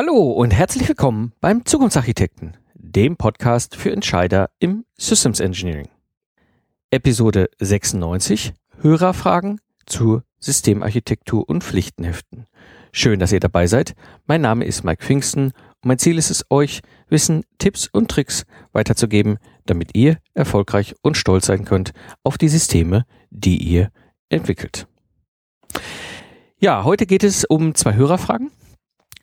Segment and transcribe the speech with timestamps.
[0.00, 5.88] Hallo und herzlich willkommen beim Zukunftsarchitekten, dem Podcast für Entscheider im Systems Engineering.
[6.92, 12.46] Episode 96 Hörerfragen zur Systemarchitektur und Pflichtenheften.
[12.92, 13.96] Schön, dass ihr dabei seid.
[14.28, 18.46] Mein Name ist Mike Pfingsten und mein Ziel ist es, euch Wissen, Tipps und Tricks
[18.70, 21.90] weiterzugeben, damit ihr erfolgreich und stolz sein könnt
[22.22, 23.90] auf die Systeme, die ihr
[24.28, 24.86] entwickelt.
[26.60, 28.52] Ja, heute geht es um zwei Hörerfragen.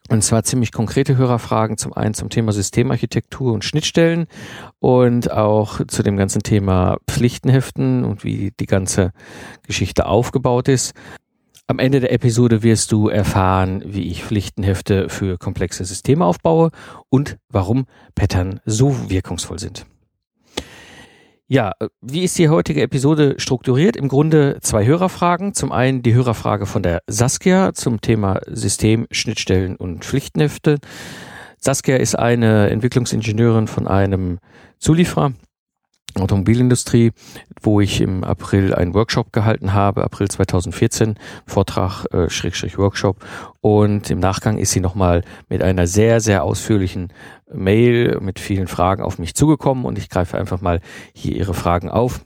[0.10, 4.28] Und zwar ziemlich konkrete Hörerfragen, zum einen zum Thema Systemarchitektur und Schnittstellen
[4.80, 9.12] und auch zu dem ganzen Thema Pflichtenheften und wie die ganze
[9.64, 10.94] Geschichte aufgebaut ist.
[11.68, 16.70] Am Ende der Episode wirst du erfahren, wie ich Pflichtenhefte für komplexe Systeme aufbaue
[17.10, 19.88] und warum Pattern so wirkungsvoll sind.
[21.48, 23.96] Ja, äh, wie ist die heutige Episode strukturiert?
[23.96, 25.54] Im Grunde zwei Hörerfragen.
[25.54, 30.80] Zum einen die Hörerfrage von der Saskia zum Thema System, Schnittstellen und Pflichtenhefte.
[31.60, 34.40] Saskia ist eine Entwicklungsingenieurin von einem
[34.80, 35.34] Zulieferer
[36.22, 37.12] Automobilindustrie,
[37.62, 43.18] wo ich im April einen Workshop gehalten habe, April 2014, Vortrag, äh, Schrägstrich Workshop.
[43.62, 47.12] Und im Nachgang ist sie nochmal mit einer sehr, sehr ausführlichen
[47.54, 50.82] Mail mit vielen Fragen auf mich zugekommen und ich greife einfach mal
[51.14, 52.22] hier ihre Fragen auf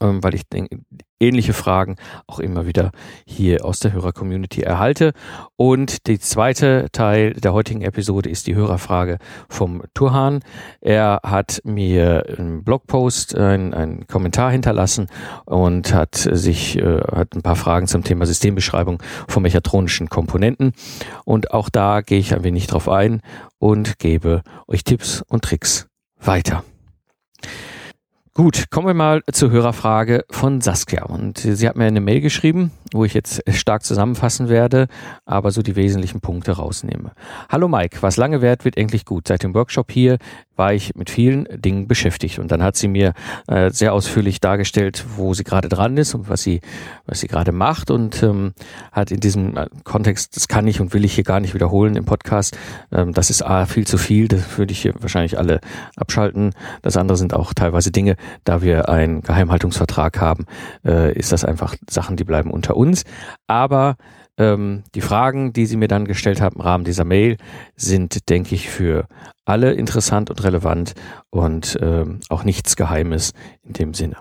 [0.00, 0.78] ähm, weil ich denke,
[1.20, 2.90] ähnliche Fragen auch immer wieder
[3.26, 5.12] hier aus der Hörer-Community erhalte.
[5.56, 10.40] Und die zweite Teil der heutigen Episode ist die Hörerfrage vom Turhan.
[10.80, 15.08] Er hat mir im Blogpost einen, einen Kommentar hinterlassen
[15.46, 20.72] und hat sich äh, hat ein paar Fragen zum Thema Systembeschreibung von mechatronischen Komponenten.
[21.24, 23.22] Und auch da gehe ich ein wenig drauf ein
[23.58, 25.88] und gebe euch Tipps und Tricks
[26.20, 26.62] weiter.
[28.36, 31.04] Gut, kommen wir mal zur Hörerfrage von Saskia.
[31.04, 34.88] Und sie hat mir eine Mail geschrieben, wo ich jetzt stark zusammenfassen werde,
[35.24, 37.12] aber so die wesentlichen Punkte rausnehme.
[37.48, 39.26] Hallo Mike, was lange währt, wird endlich gut.
[39.26, 40.18] Seit dem Workshop hier
[40.56, 42.38] war ich mit vielen Dingen beschäftigt.
[42.38, 43.12] Und dann hat sie mir
[43.46, 46.60] äh, sehr ausführlich dargestellt, wo sie gerade dran ist und was sie,
[47.06, 48.54] was sie gerade macht und ähm,
[48.92, 51.96] hat in diesem äh, Kontext, das kann ich und will ich hier gar nicht wiederholen
[51.96, 52.56] im Podcast.
[52.92, 55.60] Ähm, das ist A, viel zu viel, das würde ich hier wahrscheinlich alle
[55.96, 56.52] abschalten.
[56.82, 60.46] Das andere sind auch teilweise Dinge, da wir einen Geheimhaltungsvertrag haben,
[60.84, 63.04] äh, ist das einfach Sachen, die bleiben unter uns.
[63.46, 63.96] Aber
[64.38, 67.36] ähm, die Fragen, die Sie mir dann gestellt haben im Rahmen dieser Mail,
[67.76, 69.06] sind, denke ich, für
[69.46, 70.94] alle interessant und relevant
[71.30, 74.16] und ähm, auch nichts Geheimes in dem Sinne.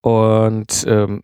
[0.00, 1.22] Und ähm,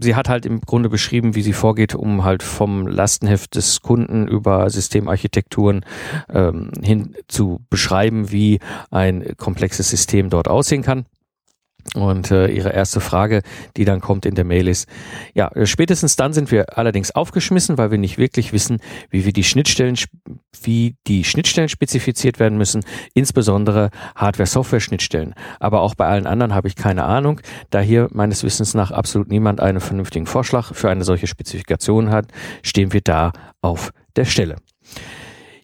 [0.00, 4.28] sie hat halt im Grunde beschrieben, wie sie vorgeht, um halt vom Lastenheft des Kunden
[4.28, 5.84] über Systemarchitekturen
[6.28, 11.06] ähm, hin zu beschreiben, wie ein komplexes System dort aussehen kann.
[11.94, 13.42] Und äh, ihre erste Frage,
[13.76, 14.88] die dann kommt in der Mail ist,
[15.34, 18.78] ja, spätestens dann sind wir allerdings aufgeschmissen, weil wir nicht wirklich wissen,
[19.10, 19.96] wie wir die Schnittstellen,
[20.62, 22.84] wie die Schnittstellen spezifiziert werden müssen,
[23.14, 25.34] insbesondere Hardware-Software-Schnittstellen.
[25.60, 27.40] Aber auch bei allen anderen habe ich keine Ahnung,
[27.70, 32.26] da hier meines Wissens nach absolut niemand einen vernünftigen Vorschlag für eine solche Spezifikation hat,
[32.62, 33.32] stehen wir da
[33.62, 34.56] auf der Stelle.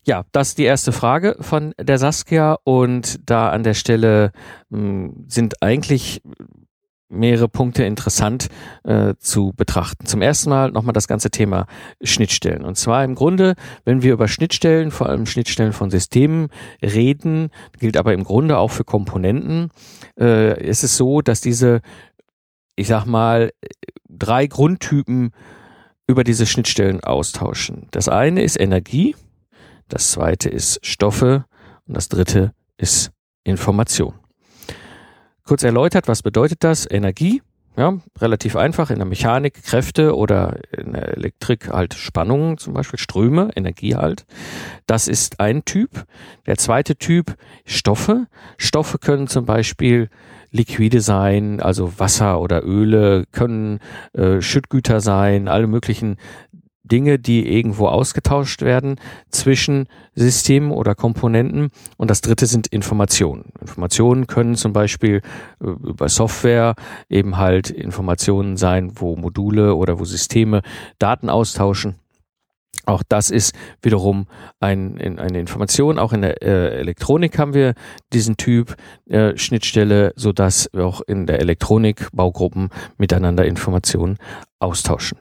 [0.07, 4.33] Ja, das ist die erste Frage von der Saskia und da an der Stelle
[4.69, 6.21] mh, hm, sind eigentlich
[7.09, 8.49] mehrere Punkte interessant
[8.85, 10.07] äh, zu betrachten.
[10.07, 11.67] Zum ersten Mal nochmal das ganze Thema
[12.03, 12.65] Schnittstellen.
[12.65, 13.55] Und zwar im Grunde,
[13.85, 16.49] wenn wir über Schnittstellen, vor allem Schnittstellen von Systemen
[16.83, 19.71] reden, gilt aber im Grunde auch für Komponenten,
[20.19, 21.81] äh, ist es so, dass diese,
[22.77, 23.53] ich sag mal,
[24.09, 25.33] drei Grundtypen
[26.07, 27.89] über diese Schnittstellen austauschen.
[27.91, 29.15] Das eine ist Energie,
[29.89, 31.45] das zweite ist Stoffe
[31.87, 33.11] und das dritte ist
[33.45, 34.15] Information.
[35.45, 36.91] Kurz erläutert, was bedeutet das?
[36.91, 37.43] Energie,
[37.77, 42.99] ja, relativ einfach in der Mechanik Kräfte oder in der Elektrik halt Spannungen, zum Beispiel
[42.99, 44.27] Ströme, Energie halt.
[44.87, 46.05] Das ist ein Typ.
[46.47, 47.37] Der zweite Typ
[47.67, 48.27] Stoffe.
[48.59, 50.09] Stoffe können zum Beispiel
[50.53, 53.81] liquide sein, also Wasser oder Öle, können
[54.13, 56.17] äh, Schüttgüter sein, alle möglichen
[56.85, 58.97] Dinge, die irgendwo ausgetauscht werden
[59.31, 61.71] zwischen Systemen oder Komponenten.
[61.97, 63.53] Und das dritte sind Informationen.
[63.61, 65.23] Informationen können zum Beispiel
[65.61, 66.75] äh, über Software
[67.09, 70.63] eben halt Informationen sein, wo Module oder wo Systeme
[70.99, 71.97] Daten austauschen.
[72.87, 74.27] Auch das ist wiederum
[74.61, 75.99] ein, eine Information.
[75.99, 77.75] Auch in der äh, Elektronik haben wir
[78.13, 78.77] diesen Typ
[79.09, 82.69] äh, Schnittstelle, so dass wir auch in der Elektronik Baugruppen
[82.99, 84.19] miteinander Informationen
[84.59, 85.19] austauschen.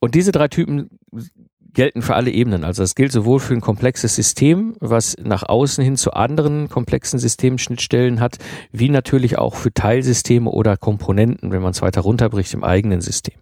[0.00, 0.98] Und diese drei Typen
[1.72, 2.64] gelten für alle Ebenen.
[2.64, 7.18] Also das gilt sowohl für ein komplexes System, was nach außen hin zu anderen komplexen
[7.18, 8.38] Systemen Schnittstellen hat,
[8.72, 13.36] wie natürlich auch für Teilsysteme oder Komponenten, wenn man es weiter runterbricht im eigenen System.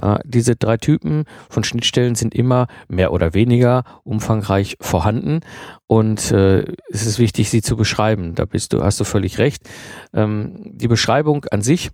[0.00, 5.40] Äh, diese drei Typen von Schnittstellen sind immer mehr oder weniger umfangreich vorhanden
[5.86, 8.34] und äh, es ist wichtig, sie zu beschreiben.
[8.34, 9.68] Da bist du, hast du völlig recht.
[10.14, 11.90] Ähm, die Beschreibung an sich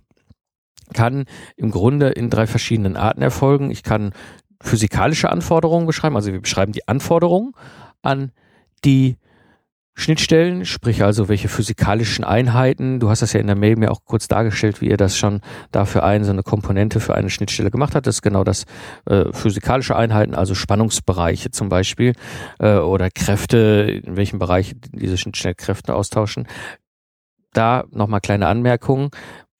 [0.93, 1.25] kann
[1.55, 3.71] im Grunde in drei verschiedenen Arten erfolgen.
[3.71, 4.13] Ich kann
[4.61, 6.15] physikalische Anforderungen beschreiben.
[6.15, 7.53] Also wir beschreiben die Anforderungen
[8.01, 8.31] an
[8.85, 9.17] die
[9.95, 12.99] Schnittstellen, sprich also welche physikalischen Einheiten.
[12.99, 15.41] Du hast das ja in der Mail mir auch kurz dargestellt, wie ihr das schon
[15.71, 18.07] dafür ein, so eine Komponente für eine Schnittstelle gemacht hat.
[18.07, 18.65] Das ist genau das
[19.05, 22.13] äh, physikalische Einheiten, also Spannungsbereiche zum Beispiel
[22.59, 26.47] äh, oder Kräfte, in welchem Bereich diese Schnittstellkräfte austauschen.
[27.53, 29.11] Da nochmal kleine Anmerkungen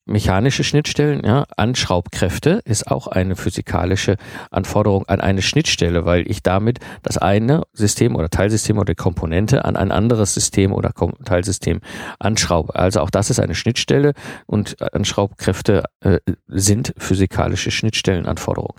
[0.06, 4.16] mechanische Schnittstellen, ja, Anschraubkräfte ist auch eine physikalische
[4.50, 9.76] Anforderung an eine Schnittstelle, weil ich damit das eine System oder Teilsystem oder Komponente an
[9.76, 10.92] ein anderes System oder
[11.24, 11.80] Teilsystem
[12.18, 12.74] anschraube.
[12.74, 14.12] Also auch das ist eine Schnittstelle
[14.46, 16.18] und Anschraubkräfte äh,
[16.48, 18.76] sind physikalische Schnittstellenanforderungen.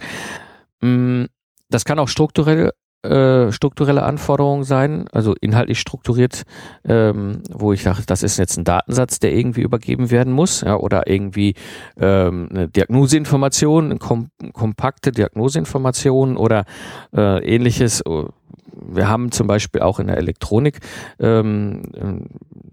[0.81, 1.25] Mm,
[1.69, 2.71] das kann auch strukturell
[3.05, 6.43] äh, strukturelle Anforderungen sein, also inhaltlich strukturiert,
[6.85, 10.75] ähm, wo ich sage, das ist jetzt ein Datensatz, der irgendwie übergeben werden muss, ja,
[10.75, 11.55] oder irgendwie
[11.97, 16.65] ähm, eine Diagnoseinformation, kom kompakte Diagnoseinformation oder
[17.15, 18.03] äh, ähnliches.
[18.05, 20.79] Wir haben zum Beispiel auch in der Elektronik
[21.19, 21.83] ähm,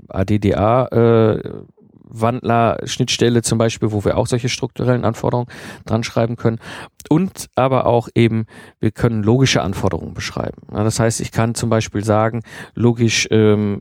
[0.09, 1.63] ADDA äh,
[2.13, 5.49] Wandler, Schnittstelle zum Beispiel, wo wir auch solche strukturellen Anforderungen
[5.85, 6.59] dran schreiben können.
[7.09, 8.47] Und aber auch eben,
[8.81, 10.63] wir können logische Anforderungen beschreiben.
[10.71, 12.43] Das heißt, ich kann zum Beispiel sagen,
[12.75, 13.81] logisch ähm,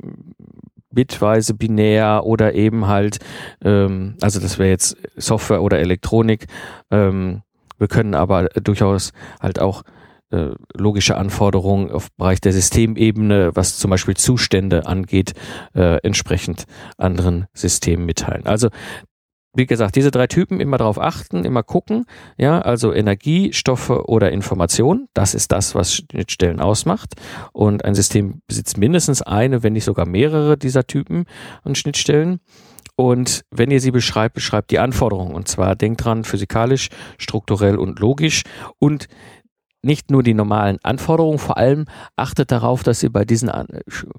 [0.91, 3.19] bitweise binär oder eben halt,
[3.63, 6.47] ähm, also das wäre jetzt Software oder Elektronik.
[6.89, 7.41] Ähm,
[7.77, 9.83] wir können aber durchaus halt auch
[10.31, 15.33] äh, logische Anforderungen auf Bereich der Systemebene, was zum Beispiel Zustände angeht,
[15.73, 16.65] äh, entsprechend
[16.97, 18.45] anderen Systemen mitteilen.
[18.45, 18.69] Also
[19.53, 22.05] wie gesagt, diese drei Typen immer darauf achten, immer gucken,
[22.37, 27.15] ja, also Energie, Stoffe oder Information, das ist das, was Schnittstellen ausmacht.
[27.51, 31.25] Und ein System besitzt mindestens eine, wenn nicht sogar mehrere dieser Typen
[31.63, 32.39] und Schnittstellen.
[32.95, 35.33] Und wenn ihr sie beschreibt, beschreibt die Anforderungen.
[35.33, 38.43] Und zwar denkt dran, physikalisch, strukturell und logisch.
[38.79, 39.07] Und
[39.83, 41.85] nicht nur die normalen Anforderungen, vor allem
[42.15, 43.51] achtet darauf, dass ihr bei diesen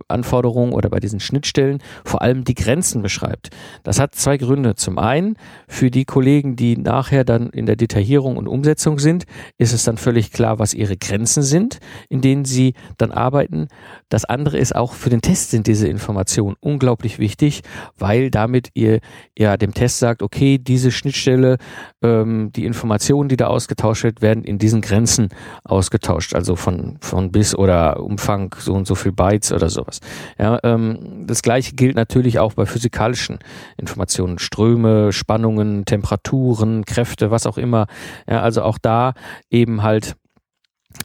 [0.08, 3.50] Anforderungen oder bei diesen Schnittstellen vor allem die Grenzen beschreibt.
[3.84, 4.74] Das hat zwei Gründe.
[4.74, 5.36] Zum einen,
[5.68, 9.24] für die Kollegen, die nachher dann in der Detaillierung und Umsetzung sind,
[9.58, 11.78] ist es dann völlig klar, was ihre Grenzen sind,
[12.08, 13.68] in denen sie dann arbeiten.
[14.08, 17.62] Das andere ist auch für den Test sind diese Informationen unglaublich wichtig,
[17.96, 19.00] weil damit ihr
[19.38, 21.58] ja dem Test sagt, okay, diese Schnittstelle,
[22.02, 25.28] ähm, die Informationen, die da ausgetauscht werden in diesen Grenzen
[25.64, 30.00] ausgetauscht, also von, von bis oder Umfang so und so viel Bytes oder sowas.
[30.38, 33.38] Ja, ähm, das gleiche gilt natürlich auch bei physikalischen
[33.76, 37.86] Informationen, Ströme, Spannungen, Temperaturen, Kräfte, was auch immer.
[38.28, 39.14] Ja, also auch da
[39.50, 40.16] eben halt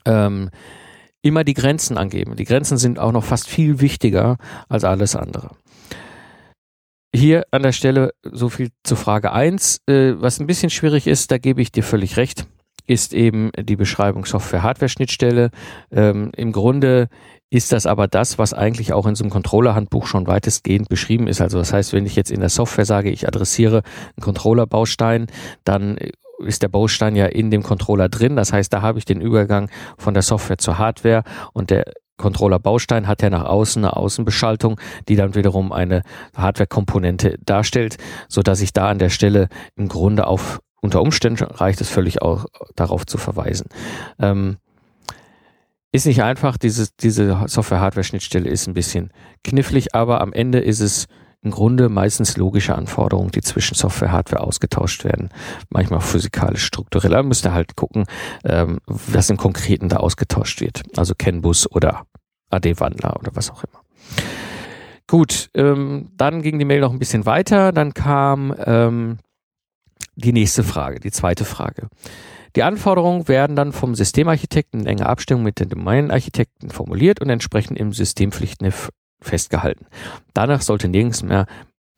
[0.06, 0.50] ähm,
[1.22, 2.36] immer die Grenzen angeben.
[2.36, 4.38] Die Grenzen sind auch noch fast viel wichtiger
[4.70, 5.52] als alles andere.
[7.14, 9.82] Hier an der Stelle so viel zu Frage 1.
[9.88, 12.48] Äh, was ein bisschen schwierig ist, da gebe ich dir völlig recht
[12.88, 15.51] ist eben die Beschreibung Software-Hardware-Schnittstelle.
[15.92, 17.10] Ähm, Im Grunde
[17.50, 21.42] ist das aber das, was eigentlich auch in so einem Controller-Handbuch schon weitestgehend beschrieben ist.
[21.42, 23.84] Also das heißt, wenn ich jetzt in der Software sage, ich adressiere
[24.16, 25.28] einen Controller-Baustein,
[25.63, 25.98] dann
[26.39, 28.36] ist der Baustein ja in dem Controller drin.
[28.36, 31.24] Das heißt, da habe ich den Übergang von der Software zur Hardware
[31.54, 31.86] und der
[32.18, 36.02] Controller-Baustein hat ja nach außen eine Außenbeschaltung, die dann wiederum eine
[36.35, 37.97] Hardware-Komponente darstellt,
[38.28, 42.22] so dass ich da an der Stelle im Grunde auf unter Umständen reicht es völlig
[42.22, 43.68] auch darauf zu verweisen.
[44.19, 44.57] Ähm,
[45.92, 49.12] ist nicht einfach, diese, diese Software-Hardware-Schnittstelle ist ein bisschen
[49.44, 51.07] knifflig, aber am Ende ist es
[51.42, 55.30] im Grunde meistens logische Anforderungen, die zwischen Software und Hardware ausgetauscht werden.
[55.69, 57.14] Manchmal physikalisch, strukturell.
[57.14, 58.06] Aber müsst ihr halt gucken,
[58.44, 60.84] ähm, was im Konkreten da ausgetauscht wird.
[60.98, 62.06] Also CAN-Bus oder
[62.50, 63.81] AD-Wandler oder was auch immer.
[65.07, 67.72] Gut, ähm, dann ging die Mail noch ein bisschen weiter.
[67.72, 69.19] Dann kam ähm,
[70.18, 71.88] die nächste Frage, die zweite Frage.
[72.56, 77.78] Die Anforderungen werden dann vom Systemarchitekten in enger Abstimmung mit den Domänenarchitekten formuliert und entsprechend
[77.78, 78.90] im Systempflichtnif
[79.21, 79.86] festgehalten.
[80.33, 81.45] Danach sollte nirgends mehr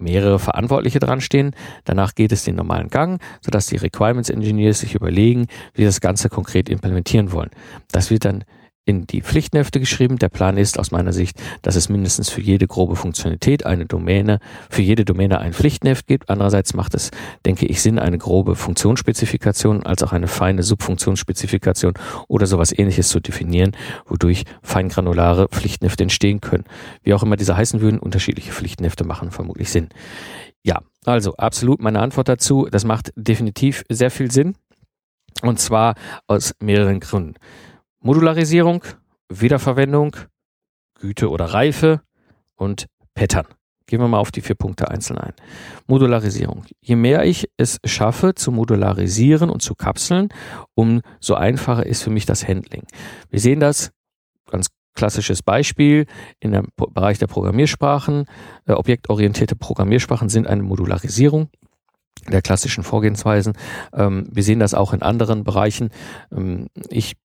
[0.02, 1.56] mehrere Verantwortliche dran stehen.
[1.84, 6.30] Danach geht es den normalen Gang, sodass die Requirements Engineers sich überlegen, wie das Ganze
[6.30, 7.52] konkret implementieren wollen.
[7.92, 8.44] Das wird dann
[8.90, 10.18] in die Pflichtenhefte geschrieben.
[10.18, 14.40] Der Plan ist aus meiner Sicht, dass es mindestens für jede grobe Funktionalität eine Domäne,
[14.70, 16.30] für jede Domäne ein Pflichtenheft gibt.
[16.30, 17.12] Andererseits macht es,
[17.46, 21.94] denke ich, Sinn, eine grobe Funktionsspezifikation als auch eine feine Subfunktionsspezifikation
[22.28, 23.78] oder sowas ähnliches zu definieren,
[24.08, 26.66] wodurch feingranulare Pflichtenhefte entstehen können.
[27.04, 29.90] Wie auch immer diese heißen würden, unterschiedliche Pflichtenhefte machen vermutlich Sinn.
[30.64, 32.68] Ja, also absolut meine Antwort dazu.
[32.72, 34.56] Das macht definitiv sehr viel Sinn.
[35.44, 35.94] Und zwar
[36.28, 37.36] aus mehreren Gründen.
[38.02, 38.84] Modularisierung,
[39.28, 40.16] Wiederverwendung,
[40.96, 42.02] Güte oder Reife
[42.56, 43.46] und Pattern.
[43.88, 45.34] Gehen wir mal auf die vier Punkte einzeln ein.
[45.88, 46.64] Modularisierung.
[46.80, 50.30] Je mehr ich es schaffe zu modularisieren und zu kapseln,
[50.76, 52.84] umso einfacher ist für mich das Handling.
[53.30, 53.92] Wir sehen das
[54.50, 56.06] ganz klassisches Beispiel
[56.40, 58.26] in dem Bereich der Programmiersprachen.
[58.66, 61.50] Äh, objektorientierte Programmiersprachen sind eine Modularisierung
[62.28, 63.54] der klassischen Vorgehensweisen.
[63.94, 65.90] Ähm, wir sehen das auch in anderen Bereichen.
[66.32, 67.16] Ähm, ich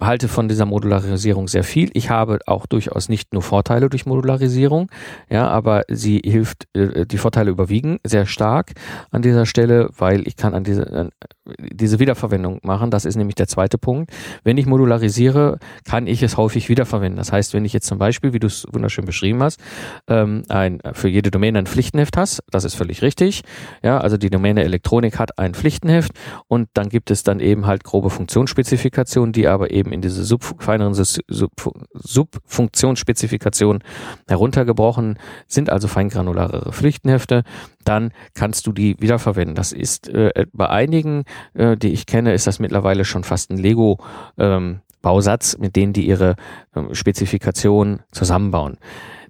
[0.00, 1.90] halte von dieser Modularisierung sehr viel.
[1.94, 4.90] Ich habe auch durchaus nicht nur Vorteile durch Modularisierung,
[5.30, 8.72] ja, aber sie hilft, äh, die Vorteile überwiegen sehr stark
[9.10, 11.10] an dieser Stelle, weil ich kann an diese, an
[11.58, 12.90] diese Wiederverwendung machen.
[12.90, 14.10] Das ist nämlich der zweite Punkt.
[14.44, 17.16] Wenn ich modularisiere, kann ich es häufig wiederverwenden.
[17.16, 19.60] Das heißt, wenn ich jetzt zum Beispiel, wie du es wunderschön beschrieben hast,
[20.08, 23.42] ähm, ein, für jede Domäne ein Pflichtenheft hast, das ist völlig richtig.
[23.82, 26.12] Ja, also die Domäne Elektronik hat ein Pflichtenheft
[26.48, 30.44] und dann gibt es dann eben halt grobe Funktionsspezifikationen, die aber eben in diese sub,
[30.62, 31.52] feineren sub,
[31.94, 33.82] Subfunktionsspezifikationen
[34.28, 37.42] heruntergebrochen sind, also feingranularere Pflichtenhefte,
[37.84, 39.54] dann kannst du die wiederverwenden.
[39.54, 41.24] Das ist äh, bei einigen,
[41.54, 43.98] äh, die ich kenne, ist das mittlerweile schon fast ein Lego
[44.38, 46.36] ähm, Bausatz, mit denen die ihre
[46.74, 48.78] äh, Spezifikation zusammenbauen.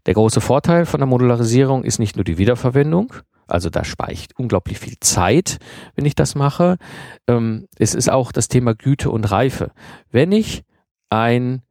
[0.07, 3.15] Der große Vorteil von der Modularisierung ist nicht nur die Wiederverwendung,
[3.47, 5.59] also da speicht unglaublich viel Zeit,
[5.95, 6.77] wenn ich das mache.
[7.29, 9.73] Ähm, es ist auch das Thema Güte und Reife.
[10.11, 10.65] Wenn ich
[11.11, 11.63] ein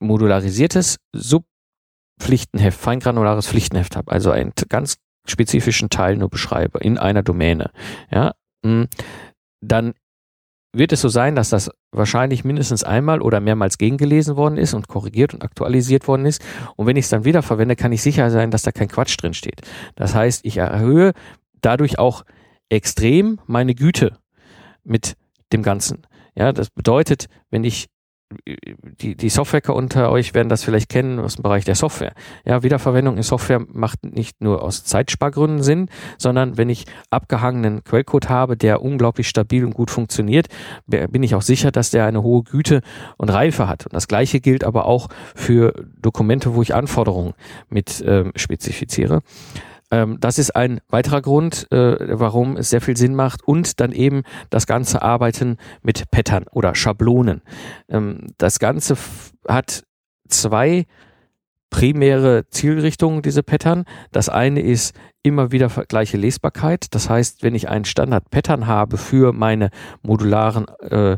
[0.00, 7.70] modularisiertes Subpflichtenheft, feingranulares Pflichtenheft habe, also einen ganz spezifischen Teil nur beschreibe in einer Domäne,
[8.10, 8.32] ja,
[8.64, 8.88] hm,
[9.60, 9.94] dann
[10.72, 14.88] wird es so sein, dass das wahrscheinlich mindestens einmal oder mehrmals gegengelesen worden ist und
[14.88, 16.42] korrigiert und aktualisiert worden ist.
[16.76, 19.16] Und wenn ich es dann wieder verwende, kann ich sicher sein, dass da kein Quatsch
[19.20, 19.60] drin steht.
[19.96, 21.12] Das heißt, ich erhöhe
[21.60, 22.24] dadurch auch
[22.70, 24.16] extrem meine Güte
[24.82, 25.16] mit
[25.52, 26.06] dem Ganzen.
[26.34, 27.88] Ja, das bedeutet, wenn ich
[29.00, 32.12] die, die Softwareker unter euch werden das vielleicht kennen aus dem Bereich der Software.
[32.44, 38.28] Ja, Wiederverwendung in Software macht nicht nur aus Zeitspargründen Sinn, sondern wenn ich abgehangenen Quellcode
[38.28, 40.48] habe, der unglaublich stabil und gut funktioniert,
[40.86, 42.82] bin ich auch sicher, dass der eine hohe Güte
[43.16, 43.86] und Reife hat.
[43.86, 47.34] Und das gleiche gilt aber auch für Dokumente, wo ich Anforderungen
[47.68, 49.22] mit ähm, spezifiziere.
[49.92, 53.92] Ähm, das ist ein weiterer Grund, äh, warum es sehr viel Sinn macht und dann
[53.92, 57.42] eben das ganze Arbeiten mit Pattern oder Schablonen.
[57.88, 58.96] Ähm, das Ganze
[59.46, 59.84] hat
[60.28, 60.86] zwei
[61.70, 63.84] primäre Zielrichtungen, diese Pattern.
[64.10, 66.86] Das eine ist immer wieder gleiche Lesbarkeit.
[66.94, 69.70] Das heißt, wenn ich einen Standard-Pattern habe für meine
[70.02, 71.16] modularen äh,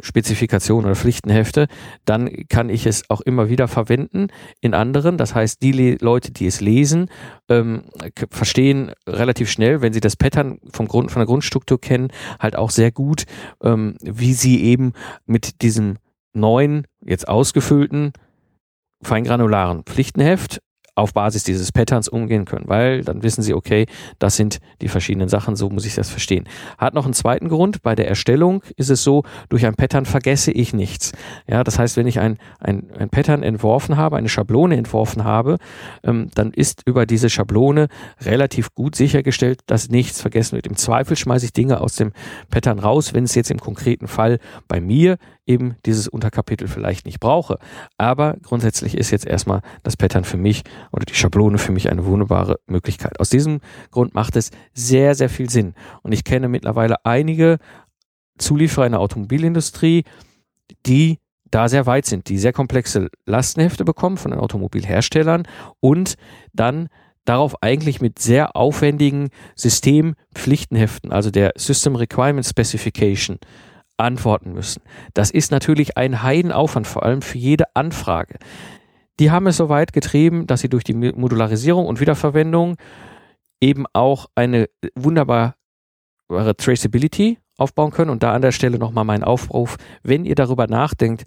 [0.00, 1.66] Spezifikation oder Pflichtenhefte,
[2.04, 4.28] dann kann ich es auch immer wieder verwenden
[4.60, 5.16] in anderen.
[5.16, 7.10] Das heißt, die Le Leute, die es lesen,
[7.48, 7.84] ähm,
[8.30, 12.70] verstehen relativ schnell, wenn sie das Pattern vom Grund, von der Grundstruktur kennen, halt auch
[12.70, 13.24] sehr gut,
[13.62, 14.92] ähm, wie sie eben
[15.26, 15.96] mit diesem
[16.32, 18.12] neuen, jetzt ausgefüllten,
[19.02, 20.60] feingranularen Pflichtenheft
[20.98, 23.86] auf Basis dieses Patterns umgehen können, weil dann wissen sie, okay,
[24.18, 26.48] das sind die verschiedenen Sachen, so muss ich das verstehen.
[26.76, 30.50] Hat noch einen zweiten Grund, bei der Erstellung ist es so, durch ein Pattern vergesse
[30.50, 31.12] ich nichts.
[31.46, 35.58] Ja, das heißt, wenn ich ein, ein, ein Pattern entworfen habe, eine Schablone entworfen habe,
[36.02, 37.88] ähm, dann ist über diese Schablone
[38.20, 40.66] relativ gut sichergestellt, dass nichts vergessen wird.
[40.66, 42.12] Im Zweifel schmeiße ich Dinge aus dem
[42.50, 47.20] Pattern raus, wenn es jetzt im konkreten Fall bei mir eben dieses Unterkapitel vielleicht nicht
[47.20, 47.58] brauche.
[47.96, 50.62] Aber grundsätzlich ist jetzt erstmal das Pattern für mich
[50.92, 53.18] oder die Schablone für mich eine wunderbare Möglichkeit.
[53.18, 55.74] Aus diesem Grund macht es sehr, sehr viel Sinn.
[56.02, 57.58] Und ich kenne mittlerweile einige
[58.38, 60.04] Zulieferer in der Automobilindustrie,
[60.86, 61.18] die
[61.50, 65.48] da sehr weit sind, die sehr komplexe Lastenhefte bekommen von den Automobilherstellern
[65.80, 66.14] und
[66.52, 66.88] dann
[67.24, 73.38] darauf eigentlich mit sehr aufwendigen Systempflichtenheften, also der System Requirement Specification,
[73.98, 74.82] antworten müssen.
[75.14, 78.38] Das ist natürlich ein Heidenaufwand, vor allem für jede Anfrage.
[79.20, 82.76] Die haben es so weit getrieben, dass sie durch die Modularisierung und Wiederverwendung
[83.60, 85.54] eben auch eine wunderbare
[86.56, 88.10] Traceability aufbauen können.
[88.10, 91.24] Und da an der Stelle nochmal mein Aufruf, wenn ihr darüber nachdenkt,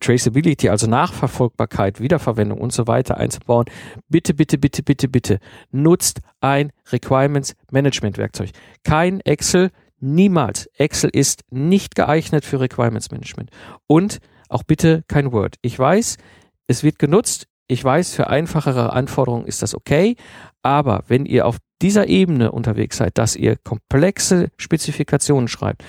[0.00, 3.66] Traceability, also Nachverfolgbarkeit, Wiederverwendung und so weiter einzubauen,
[4.08, 5.38] bitte, bitte, bitte, bitte, bitte
[5.70, 8.50] nutzt ein Requirements Management Werkzeug.
[8.82, 9.70] Kein Excel,
[10.02, 10.66] niemals.
[10.76, 13.50] Excel ist nicht geeignet für Requirements Management.
[13.86, 14.18] Und
[14.48, 15.56] auch bitte kein Word.
[15.62, 16.18] Ich weiß,
[16.66, 17.46] es wird genutzt.
[17.68, 20.16] Ich weiß, für einfachere Anforderungen ist das okay.
[20.62, 25.82] Aber wenn ihr auf dieser Ebene unterwegs seid, dass ihr komplexe Spezifikationen schreibt,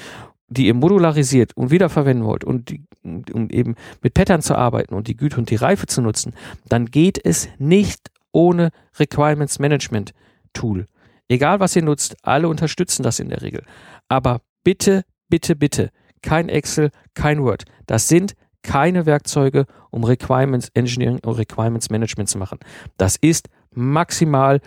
[0.47, 5.07] die ihr modularisiert und wiederverwenden wollt und, die, um eben mit Pattern zu arbeiten und
[5.07, 6.33] die Güte und die Reife zu nutzen,
[6.67, 10.13] dann geht es nicht ohne Requirements Management
[10.53, 10.87] Tool.
[11.27, 13.63] Egal was ihr nutzt, alle unterstützen das in der Regel.
[14.07, 15.89] Aber bitte, bitte, bitte,
[16.21, 17.65] kein Excel, kein Word.
[17.85, 22.59] Das sind keine Werkzeuge, um Requirements Engineering und Requirements Management zu machen.
[22.97, 24.61] Das ist maximal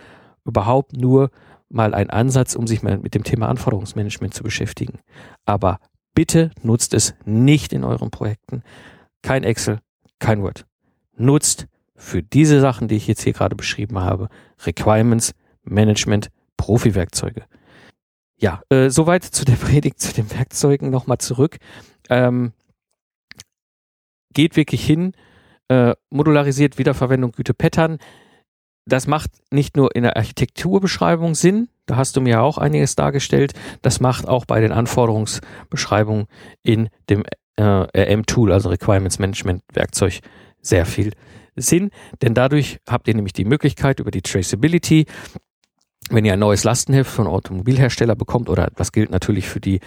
[0.45, 1.31] überhaupt nur
[1.69, 4.99] mal ein Ansatz, um sich mal mit dem Thema Anforderungsmanagement zu beschäftigen.
[5.45, 5.79] Aber
[6.13, 8.63] bitte nutzt es nicht in euren Projekten.
[9.21, 9.79] Kein Excel,
[10.19, 10.65] kein Word.
[11.15, 14.29] Nutzt für diese Sachen, die ich jetzt hier gerade beschrieben habe,
[14.65, 15.33] Requirements
[15.63, 17.45] Management Profi-Werkzeuge.
[18.39, 21.57] Ja, äh, soweit zu der Predigt, zu den Werkzeugen nochmal zurück.
[22.09, 22.53] Ähm,
[24.33, 25.13] geht wirklich hin,
[25.69, 27.97] äh, modularisiert Wiederverwendung Güte Pattern.
[28.85, 33.53] Das macht nicht nur in der Architekturbeschreibung Sinn, da hast du mir auch einiges dargestellt,
[33.81, 36.27] das macht auch bei den Anforderungsbeschreibungen
[36.63, 37.23] in dem
[37.57, 40.19] äh, RM-Tool, also Requirements Management Werkzeug,
[40.61, 41.11] sehr viel
[41.55, 41.89] Sinn,
[42.21, 45.05] denn dadurch habt ihr nämlich die Möglichkeit über die Traceability
[46.09, 49.79] wenn ihr ein neues Lastenheft von Automobilhersteller bekommt, oder das gilt natürlich für die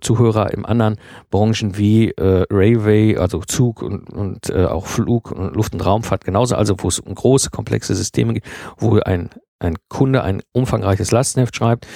[0.00, 0.96] Zuhörer in anderen
[1.30, 6.24] Branchen wie äh, Railway, also Zug und, und äh, auch Flug und Luft- und Raumfahrt
[6.24, 8.44] genauso, also wo es um große, komplexe Systeme geht,
[8.76, 11.86] wo ein, ein Kunde ein umfangreiches Lastenheft schreibt.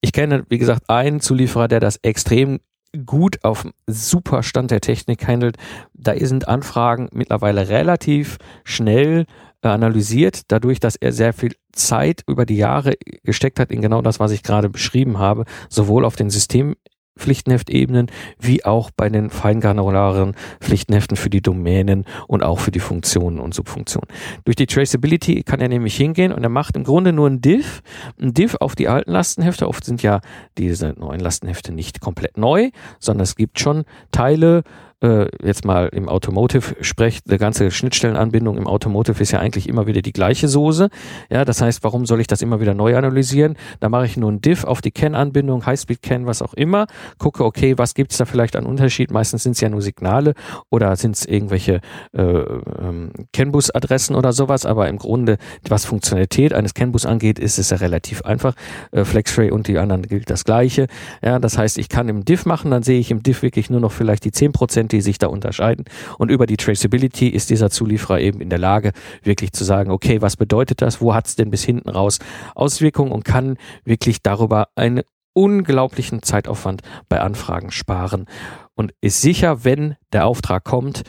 [0.00, 2.60] Ich kenne, wie gesagt, einen Zulieferer, der das extrem
[3.06, 5.56] gut auf super Stand der Technik handelt.
[5.94, 9.26] Da sind Anfragen mittlerweile relativ schnell
[9.70, 14.20] analysiert, dadurch, dass er sehr viel Zeit über die Jahre gesteckt hat in genau das,
[14.20, 16.74] was ich gerade beschrieben habe, sowohl auf den System
[17.18, 23.38] Pflichtenheftebenen wie auch bei den feingranularen Pflichtenheften für die Domänen und auch für die Funktionen
[23.38, 24.08] und Subfunktionen.
[24.44, 27.82] Durch die Traceability kann er nämlich hingehen und er macht im Grunde nur ein Diff,
[28.20, 29.68] ein Diff auf die alten Lastenhefte.
[29.68, 30.20] Oft sind ja
[30.56, 34.62] diese neuen Lastenhefte nicht komplett neu, sondern es gibt schon Teile,
[35.02, 39.86] äh, jetzt mal im Automotive sprecht, eine ganze Schnittstellenanbindung im Automotive ist ja eigentlich immer
[39.86, 40.88] wieder die gleiche Soße.
[41.30, 43.56] Ja, das heißt, warum soll ich das immer wieder neu analysieren?
[43.80, 46.86] Da mache ich nur ein Diff auf die CAN-Anbindung, Highspeed-CAN, was auch immer,
[47.18, 49.10] gucke, okay, was gibt es da vielleicht an Unterschied?
[49.10, 50.34] Meistens sind es ja nur Signale
[50.70, 51.80] oder sind es irgendwelche
[52.12, 57.70] äh, ähm, CAN-Bus-Adressen oder sowas, aber im Grunde, was Funktionalität eines CAN-Bus angeht, ist es
[57.70, 58.54] ja relativ einfach.
[58.92, 60.86] Äh, FlexRay und die anderen gilt das gleiche.
[61.22, 63.80] Ja, das heißt, ich kann im Diff machen, dann sehe ich im Diff wirklich nur
[63.80, 65.84] noch vielleicht die 10% die sich da unterscheiden.
[66.18, 70.22] Und über die Traceability ist dieser Zulieferer eben in der Lage, wirklich zu sagen, okay,
[70.22, 71.00] was bedeutet das?
[71.00, 72.18] Wo hat es denn bis hinten raus
[72.54, 75.02] Auswirkungen und kann wirklich darüber einen
[75.34, 78.26] unglaublichen Zeitaufwand bei Anfragen sparen
[78.74, 81.02] und ist sicher, wenn der Auftrag kommt,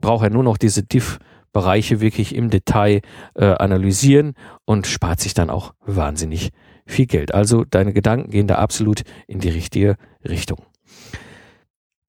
[0.00, 1.18] braucht er nur noch diese Diff
[1.52, 3.02] Bereiche wirklich im Detail
[3.34, 6.50] äh, analysieren und spart sich dann auch wahnsinnig
[6.86, 7.34] viel Geld.
[7.34, 10.58] Also deine Gedanken gehen da absolut in die richtige Richtung.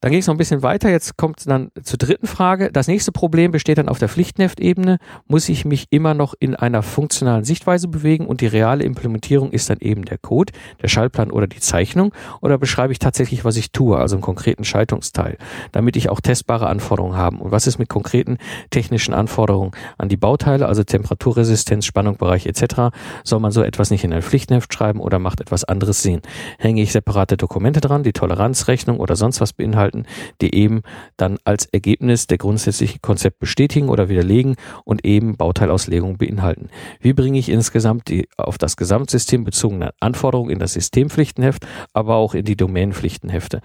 [0.04, 0.90] Dann ging es noch ein bisschen weiter.
[0.90, 2.70] Jetzt kommt dann zur dritten Frage.
[2.74, 4.98] Das nächste Problem besteht dann auf der Pflichtenheftebene.
[5.28, 9.70] Muss ich mich immer noch in einer funktionalen Sichtweise bewegen und die reale Implementierung ist
[9.70, 12.14] dann eben der Code, der Schaltplan oder die Zeichnung?
[12.42, 15.38] Oder beschreibe ich tatsächlich, was ich tue, also einen konkreten Schaltungsteil,
[15.72, 17.38] damit ich auch testbare Anforderungen habe?
[17.38, 18.40] Und was ist mit konkreten
[18.72, 22.94] technischen Anforderungen an die Bauteile, also Temperaturresistenz, Spannungsbereich etc.?
[23.24, 26.20] Soll man so etwas nicht in ein Pflichtenheft schreiben oder macht etwas anderes Sinn?
[26.60, 29.93] Hänge ich separate Dokumente dran, die Toleranzrechnung oder sonst was beinhalten?
[29.94, 30.06] Gestalten,
[30.42, 30.82] die eben
[31.18, 36.70] dann als Ergebnis der grundsätzliche Konzept bestätigen oder widerlegen und eben Bauteilauslegung beinhalten.
[37.00, 42.34] Wie bringe ich insgesamt die auf das Gesamtsystem bezogene Anforderungen in das Systempflichtenheft, aber auch
[42.34, 43.62] in die Domänenpflichtenhefte?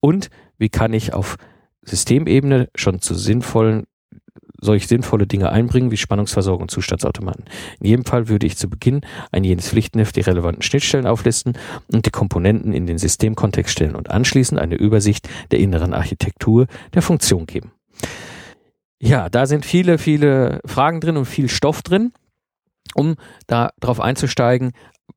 [0.00, 1.36] Und wie kann ich auf
[1.82, 3.84] Systemebene schon zu sinnvollen
[4.60, 7.44] solch sinnvolle Dinge einbringen wie Spannungsversorgung und Zustandsautomaten.
[7.80, 11.54] In jedem Fall würde ich zu Beginn ein jenes Pflichtenheft die relevanten Schnittstellen auflisten
[11.92, 17.02] und die Komponenten in den Systemkontext stellen und anschließend eine Übersicht der inneren Architektur der
[17.02, 17.72] Funktion geben.
[19.00, 22.12] Ja, da sind viele, viele Fragen drin und viel Stoff drin.
[22.94, 23.16] Um
[23.46, 24.72] da drauf einzusteigen,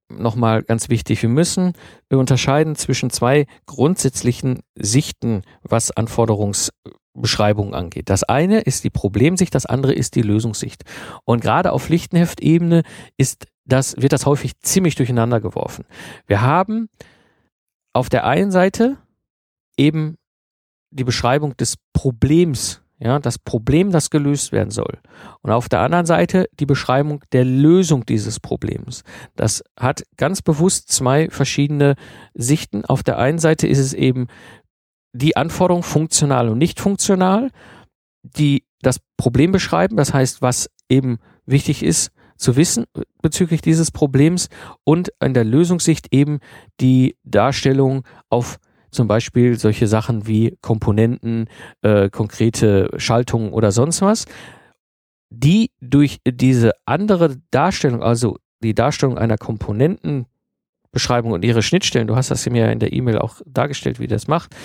[0.09, 1.73] nochmal ganz wichtig, wir müssen
[2.09, 6.71] unterscheiden zwischen zwei grundsätzlichen Sichten, was Anforderungs
[7.13, 8.09] Beschreibung angeht.
[8.09, 10.83] Das eine ist die Problemsicht, das andere ist die Lösungssicht.
[11.25, 12.83] Und gerade auf Pflichtenheftebene
[13.17, 15.85] ist das, wird das häufig ziemlich durcheinander geworfen.
[16.27, 16.89] Wir haben
[17.93, 18.97] auf der einen Seite
[19.77, 20.17] eben
[20.91, 24.99] die Beschreibung des Problems, ja, das Problem, das gelöst werden soll.
[25.41, 29.03] Und auf der anderen Seite die Beschreibung der Lösung dieses Problems.
[29.35, 31.95] Das hat ganz bewusst zwei verschiedene
[32.33, 32.85] Sichten.
[32.85, 34.27] Auf der einen Seite ist es eben
[35.13, 37.49] die Anforderung funktional und nicht funktional.
[38.23, 42.85] die das Problem beschreiben, das heißt, was eben wichtig ist zu wissen
[43.21, 44.49] bezüglich dieses Problems
[44.83, 46.39] und in der Lösungssicht eben
[46.79, 48.57] die Darstellung auf
[48.89, 51.47] zum Beispiel solche Sachen wie Komponenten,
[51.81, 54.25] äh, konkrete Schaltungen oder sonst was,
[55.29, 59.37] die durch diese andere Darstellung, also die Darstellung einer
[60.91, 64.27] Komponentenbeschreibung und ihre Schnittstellen, du hast das mir in der E-Mail auch dargestellt, wie das
[64.27, 64.55] macht,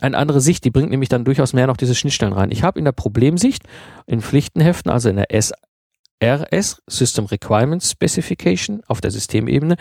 [0.00, 2.50] eine andere Sicht, die bringt nämlich dann durchaus mehr noch diese Schnittstellen rein.
[2.50, 3.62] Ich habe in der Problemsicht,
[4.06, 9.76] in Pflichtenheften, also in der SRS, System Requirements Specification auf der Systemebene,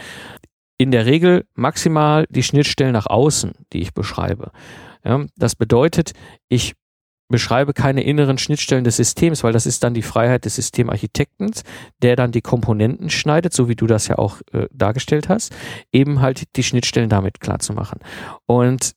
[0.77, 4.51] in der Regel maximal die Schnittstellen nach außen, die ich beschreibe.
[5.03, 6.13] Ja, das bedeutet,
[6.47, 6.73] ich
[7.31, 11.51] beschreibe keine inneren Schnittstellen des Systems, weil das ist dann die Freiheit des Systemarchitekten,
[12.01, 15.53] der dann die Komponenten schneidet, so wie du das ja auch äh, dargestellt hast,
[15.91, 17.99] eben halt die Schnittstellen damit klar zu machen.
[18.45, 18.93] Und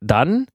[0.00, 0.46] dann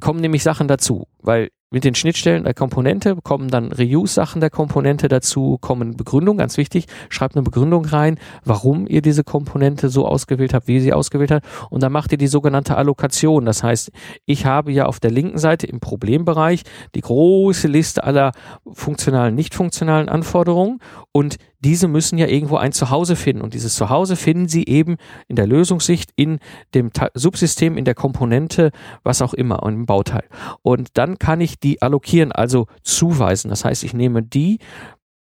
[0.00, 5.08] kommen nämlich Sachen dazu, weil mit den Schnittstellen der Komponente kommen dann Reuse-Sachen der Komponente
[5.08, 10.54] dazu, kommen Begründungen, ganz wichtig, schreibt eine Begründung rein, warum ihr diese Komponente so ausgewählt
[10.54, 13.44] habt, wie ihr sie ausgewählt habt und dann macht ihr die sogenannte Allokation.
[13.44, 13.90] Das heißt,
[14.24, 16.62] ich habe ja auf der linken Seite im Problembereich
[16.94, 18.32] die große Liste aller
[18.72, 20.80] funktionalen, nicht funktionalen Anforderungen
[21.12, 23.42] und diese müssen ja irgendwo ein Zuhause finden.
[23.42, 26.38] Und dieses Zuhause finden sie eben in der Lösungssicht in
[26.74, 28.70] dem Subsystem, in der Komponente,
[29.02, 30.24] was auch immer, im Bauteil.
[30.62, 33.48] Und dann kann ich die allokieren, also zuweisen.
[33.48, 34.58] Das heißt, ich nehme die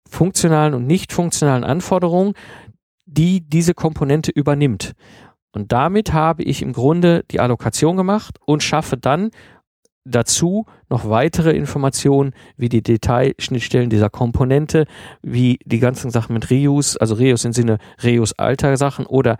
[0.09, 2.33] funktionalen und nicht funktionalen Anforderungen,
[3.05, 4.93] die diese Komponente übernimmt.
[5.53, 9.31] Und damit habe ich im Grunde die Allokation gemacht und schaffe dann
[10.03, 14.85] dazu noch weitere Informationen wie die Detailschnittstellen dieser Komponente,
[15.21, 19.37] wie die ganzen Sachen mit Reuse, also Reuse im Sinne Reuse alter Sachen oder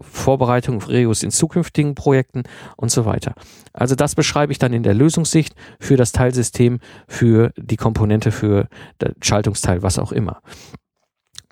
[0.00, 2.42] Vorbereitung auf Reuse in zukünftigen Projekten
[2.76, 3.34] und so weiter.
[3.72, 8.68] Also das beschreibe ich dann in der Lösungssicht für das Teilsystem, für die Komponente, für
[8.98, 10.40] das Schaltungsteil, was auch immer.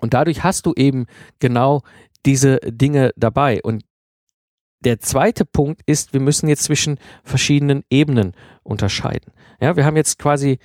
[0.01, 1.07] Und dadurch hast du eben
[1.39, 1.83] genau
[2.27, 3.61] diese Dinge dabei.
[3.63, 3.85] Und
[4.85, 9.33] der zweite Punkt ist, wir müssen jetzt zwischen verschiedenen Ebenen unterscheiden.
[9.61, 10.59] Ja, wir haben jetzt quasi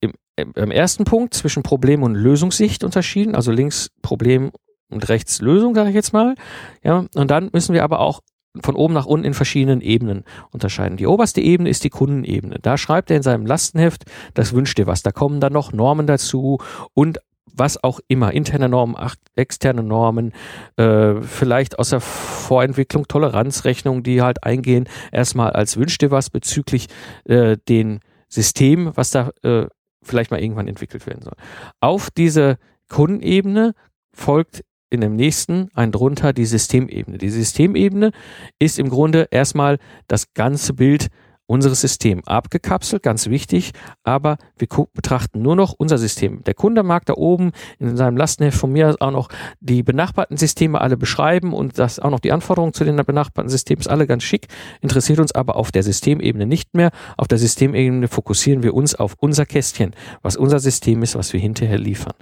[0.00, 0.12] im,
[0.54, 4.52] im ersten Punkt zwischen Problem und Lösungssicht unterschieden, also links Problem
[4.90, 6.34] und rechts Lösung, sage ich jetzt mal.
[6.82, 8.20] Ja, und dann müssen wir aber auch
[8.60, 10.96] von oben nach unten in verschiedenen Ebenen unterscheiden.
[10.96, 12.58] Die oberste Ebene ist die Kundenebene.
[12.60, 15.02] Da schreibt er in seinem Lastenheft, das wünscht dir was.
[15.02, 16.58] Da kommen dann noch Normen dazu
[16.92, 17.20] und
[17.54, 18.96] was auch immer, interne Normen,
[19.36, 20.32] externe Normen,
[20.76, 26.88] äh, vielleicht aus der Vorentwicklung Toleranzrechnungen, die halt eingehen, erstmal als Wünsch dir was bezüglich
[27.24, 29.66] äh, den System, was da äh,
[30.02, 31.34] vielleicht mal irgendwann entwickelt werden soll.
[31.80, 32.58] Auf diese
[32.88, 33.74] Kundenebene
[34.12, 37.18] folgt in dem nächsten ein drunter die Systemebene.
[37.18, 38.10] Die Systemebene
[38.58, 41.08] ist im Grunde erstmal das ganze Bild
[41.50, 43.72] unseres System abgekapselt, ganz wichtig,
[44.04, 46.44] aber wir betrachten nur noch unser System.
[46.44, 50.80] Der Kunde mag da oben in seinem Lastenheft von mir auch noch die benachbarten Systeme
[50.80, 54.22] alle beschreiben und das auch noch die Anforderungen zu den benachbarten Systemen ist alle ganz
[54.22, 54.46] schick,
[54.80, 56.92] interessiert uns aber auf der Systemebene nicht mehr.
[57.16, 61.40] Auf der Systemebene fokussieren wir uns auf unser Kästchen, was unser System ist, was wir
[61.40, 62.14] hinterher liefern.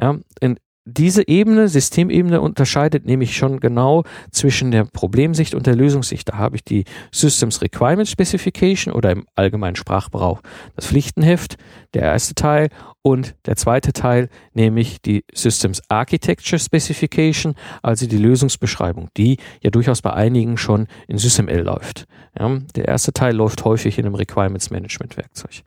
[0.00, 6.28] Ja, in, diese Ebene, Systemebene, unterscheidet nämlich schon genau zwischen der Problemsicht und der Lösungssicht.
[6.28, 10.40] Da habe ich die Systems Requirement Specification oder im allgemeinen Sprachgebrauch
[10.76, 11.56] das Pflichtenheft,
[11.94, 12.70] der erste Teil,
[13.02, 20.02] und der zweite Teil, nämlich die Systems Architecture Specification, also die Lösungsbeschreibung, die ja durchaus
[20.02, 22.06] bei einigen schon in SysML läuft.
[22.38, 25.62] Ja, der erste Teil läuft häufig in einem Requirements Management Werkzeug.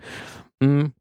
[0.62, 0.93] Hm.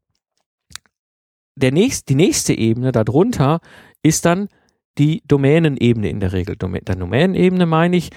[1.55, 3.59] Der nächst, die nächste Ebene darunter
[4.03, 4.49] ist dann
[4.97, 6.55] die Domänenebene in der Regel.
[6.55, 8.11] Der Domänenebene meine ich,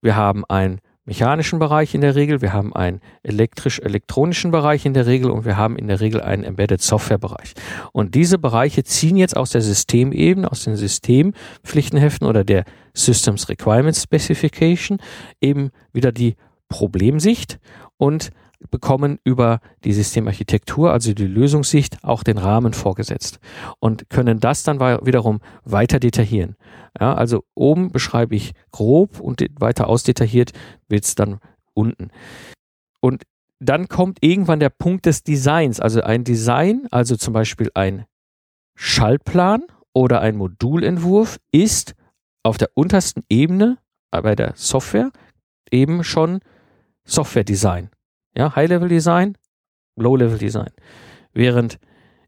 [0.00, 5.06] wir haben einen mechanischen Bereich in der Regel, wir haben einen elektrisch-elektronischen Bereich in der
[5.06, 7.52] Regel und wir haben in der Regel einen Embedded Software Bereich.
[7.92, 14.02] Und diese Bereiche ziehen jetzt aus der Systemebene, aus den Systempflichtenheften oder der Systems Requirements
[14.02, 14.98] Specification
[15.40, 16.36] eben wieder die
[16.68, 17.58] Problemsicht
[17.98, 18.30] und
[18.70, 23.38] bekommen über die Systemarchitektur, also die Lösungssicht, auch den Rahmen vorgesetzt
[23.78, 26.56] und können das dann wiederum weiter detaillieren.
[27.00, 30.52] Ja, also oben beschreibe ich grob und weiter ausdetailliert
[30.88, 31.40] wird es dann
[31.74, 32.10] unten.
[33.00, 33.24] Und
[33.60, 38.04] dann kommt irgendwann der Punkt des Designs, also ein Design, also zum Beispiel ein
[38.76, 41.94] Schaltplan oder ein Modulentwurf ist
[42.42, 43.78] auf der untersten Ebene
[44.10, 45.10] bei der Software
[45.70, 46.40] eben schon
[47.04, 47.90] Software Design.
[48.36, 49.36] Ja, High-Level-Design,
[49.96, 50.70] Low-Level-Design.
[51.32, 51.78] Während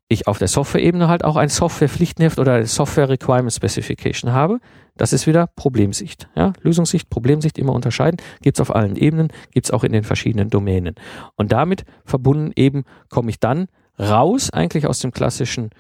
[0.09, 4.61] ich auf der Software-Ebene halt auch ein Software-Pflichtenheft oder eine Software-Requirement Specification habe.
[4.97, 6.29] Das ist wieder Problemsicht.
[6.37, 6.53] Ja?
[6.63, 8.19] Lösungssicht, Problemsicht immer unterscheiden.
[8.41, 10.95] Gibt es auf allen Ebenen, gibt es auch in den verschiedenen Domänen.
[11.35, 13.67] Und damit verbunden eben komme ich dann
[13.99, 15.71] raus eigentlich aus dem klassischen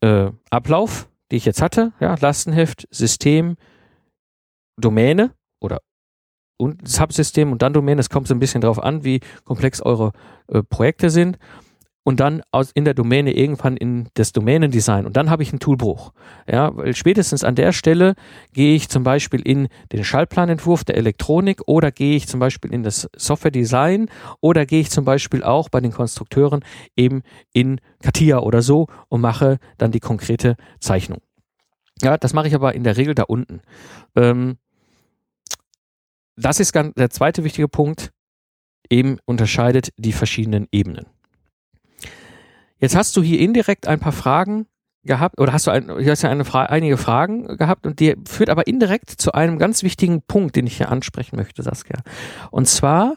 [0.00, 1.92] äh, Ablauf, die ich jetzt hatte.
[2.00, 2.16] Ja?
[2.18, 3.56] Lastenheft, System,
[4.78, 5.80] Domäne oder
[6.58, 8.00] und Subsystem und dann Domäne.
[8.00, 10.12] Es kommt so ein bisschen drauf an, wie komplex eure
[10.48, 11.38] äh, Projekte sind
[12.08, 15.60] und dann aus, in der Domäne irgendwann in das Domänendesign und dann habe ich einen
[15.60, 16.14] Toolbruch.
[16.50, 18.14] Ja, weil spätestens an der Stelle
[18.54, 22.82] gehe ich zum Beispiel in den Schaltplanentwurf der Elektronik oder gehe ich zum Beispiel in
[22.82, 24.08] das Softwaredesign
[24.40, 26.64] oder gehe ich zum Beispiel auch bei den Konstrukteuren
[26.96, 27.20] eben
[27.52, 31.20] in CATIA oder so und mache dann die konkrete Zeichnung.
[32.00, 33.60] Ja, das mache ich aber in der Regel da unten.
[34.16, 34.56] Ähm,
[36.38, 38.10] das ist ganz, der zweite wichtige Punkt,
[38.90, 41.06] eben unterscheidet die verschiedenen Ebenen.
[42.78, 44.66] Jetzt hast du hier indirekt ein paar Fragen
[45.04, 48.50] gehabt, oder hast du, ein, hast ja eine Fra einige Fragen gehabt und die führt
[48.50, 52.02] aber indirekt zu einem ganz wichtigen Punkt, den ich hier ansprechen möchte, Saskia.
[52.50, 53.14] Und zwar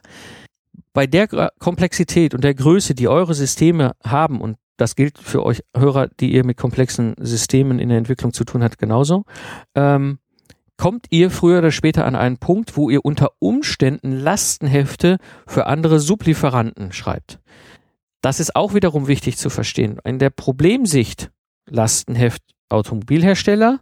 [0.94, 1.28] bei der
[1.60, 6.34] Komplexität und der Größe, die eure Systeme haben, und das gilt für euch Hörer, die
[6.34, 9.24] ihr mit komplexen Systemen in der Entwicklung zu tun habt, genauso,
[9.76, 10.20] ähm,
[10.82, 16.00] kommt ihr früher oder später an einen Punkt, wo ihr unter Umständen Lastenhefte für andere
[16.00, 17.39] Sublieferanten schreibt.
[18.22, 20.00] Das ist auch wiederum wichtig zu verstehen.
[20.04, 21.30] In der Problemsicht
[21.70, 23.82] Lastenheft Automobilhersteller,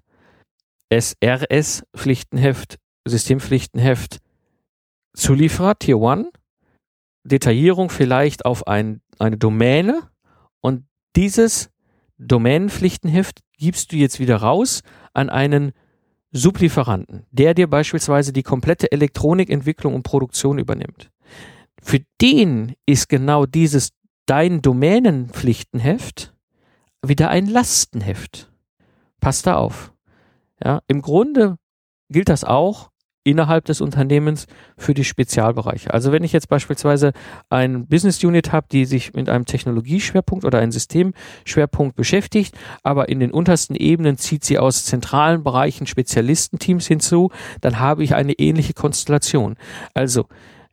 [0.90, 4.18] SRS Pflichtenheft, Systempflichtenheft
[5.16, 6.28] Zulieferer Tier 1,
[7.24, 10.10] Detaillierung vielleicht auf ein, eine Domäne
[10.60, 10.84] und
[11.16, 11.70] dieses
[12.18, 14.82] Domänenpflichtenheft gibst du jetzt wieder raus
[15.14, 15.72] an einen
[16.32, 21.10] Sublieferanten, der dir beispielsweise die komplette Elektronikentwicklung und Produktion übernimmt.
[21.82, 23.92] Für den ist genau dieses
[24.26, 26.36] dein Domänenpflichtenheft
[27.06, 28.52] wieder ein Lastenheft.
[29.20, 29.94] Passt da auf.
[30.64, 31.58] Ja, im Grunde
[32.10, 32.92] gilt das auch
[33.30, 35.94] innerhalb des Unternehmens für die Spezialbereiche.
[35.94, 37.12] Also wenn ich jetzt beispielsweise
[37.50, 43.20] ein Business Unit habe, die sich mit einem Technologieschwerpunkt oder einem Systemschwerpunkt beschäftigt, aber in
[43.20, 47.30] den untersten Ebenen zieht sie aus zentralen Bereichen Spezialistenteams hinzu,
[47.62, 49.56] dann habe ich eine ähnliche Konstellation.
[49.94, 50.26] Also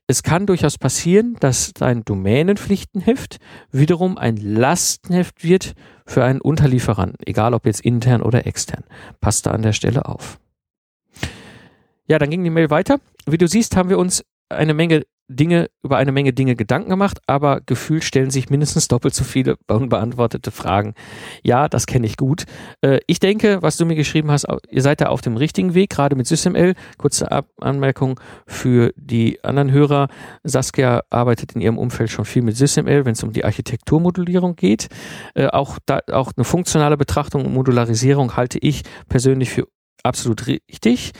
[0.08, 3.38] es kann durchaus passieren, dass dein Domänenpflichtenheft
[3.72, 5.74] wiederum ein Lastenheft wird
[6.06, 8.84] für einen Unterlieferanten, egal ob jetzt intern oder extern.
[9.20, 10.38] Passt da an der Stelle auf.
[12.06, 12.98] Ja, dann ging die Mail weiter.
[13.26, 17.18] Wie du siehst, haben wir uns eine Menge Dinge, über eine Menge Dinge Gedanken gemacht,
[17.26, 20.94] aber gefühlt stellen sich mindestens doppelt so viele unbeantwortete Fragen.
[21.42, 22.44] Ja, das kenne ich gut.
[22.80, 25.90] Äh, ich denke, was du mir geschrieben hast, ihr seid da auf dem richtigen Weg,
[25.90, 26.74] gerade mit SysML.
[26.96, 30.08] Kurze Ab Anmerkung für die anderen Hörer.
[30.44, 34.88] Saskia arbeitet in ihrem Umfeld schon viel mit SysML, wenn es um die Architekturmodellierung geht.
[35.34, 39.66] Äh, auch, da, auch eine funktionale Betrachtung und Modularisierung halte ich persönlich für
[40.04, 41.12] absolut richtig.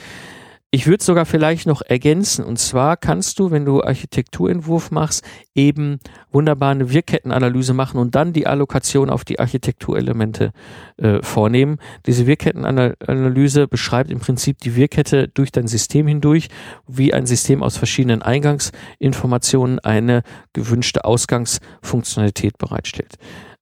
[0.69, 2.43] Ich würde sogar vielleicht noch ergänzen.
[2.43, 5.23] Und zwar kannst du, wenn du Architekturentwurf machst,
[5.55, 5.99] eben
[6.29, 10.51] wunderbar eine Wirkkettenanalyse machen und dann die Allokation auf die Architekturelemente
[10.97, 11.77] äh, vornehmen.
[12.05, 16.49] Diese Wirkkettenanalyse beschreibt im Prinzip die Wirkkette durch dein System hindurch,
[16.85, 23.15] wie ein System aus verschiedenen Eingangsinformationen eine gewünschte Ausgangsfunktionalität bereitstellt.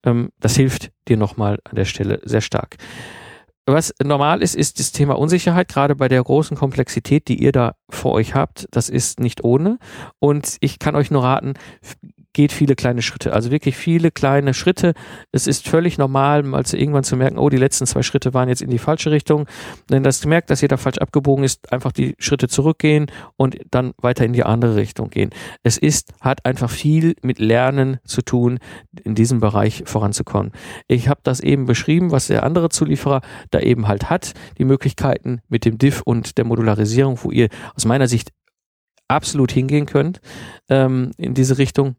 [0.03, 2.77] Ähm, das hilft dir nochmal an der Stelle sehr stark.
[3.67, 7.75] Was normal ist, ist das Thema Unsicherheit, gerade bei der großen Komplexität, die ihr da
[7.89, 8.67] vor euch habt.
[8.69, 9.79] Das ist nicht ohne.
[10.19, 11.55] Und ich kann euch nur raten,
[12.35, 13.31] geht viele kleine Schritte.
[13.33, 14.93] Also wirklich viele kleine Schritte.
[15.31, 18.49] Es ist völlig normal, mal zu irgendwann zu merken, oh, die letzten zwei Schritte waren
[18.49, 19.47] jetzt in die falsche Richtung.
[19.87, 24.25] Wenn das merkt, dass da falsch abgebogen ist, einfach die Schritte zurückgehen und dann weiter
[24.25, 25.29] in die andere Richtung gehen.
[25.63, 28.59] Es ist, hat einfach viel mit Lernen zu tun,
[29.03, 30.51] in diesem Bereich voranzukommen.
[30.87, 33.21] Ich habe das eben beschrieben, was der andere Zulieferer
[33.51, 34.33] da eben halt hat.
[34.57, 38.31] Die Möglichkeiten mit dem Diff und der Modularisierung, wo ihr aus meiner Sicht
[39.07, 40.19] absolut hingehen könnt
[40.67, 41.95] ähm, in diese Richtung.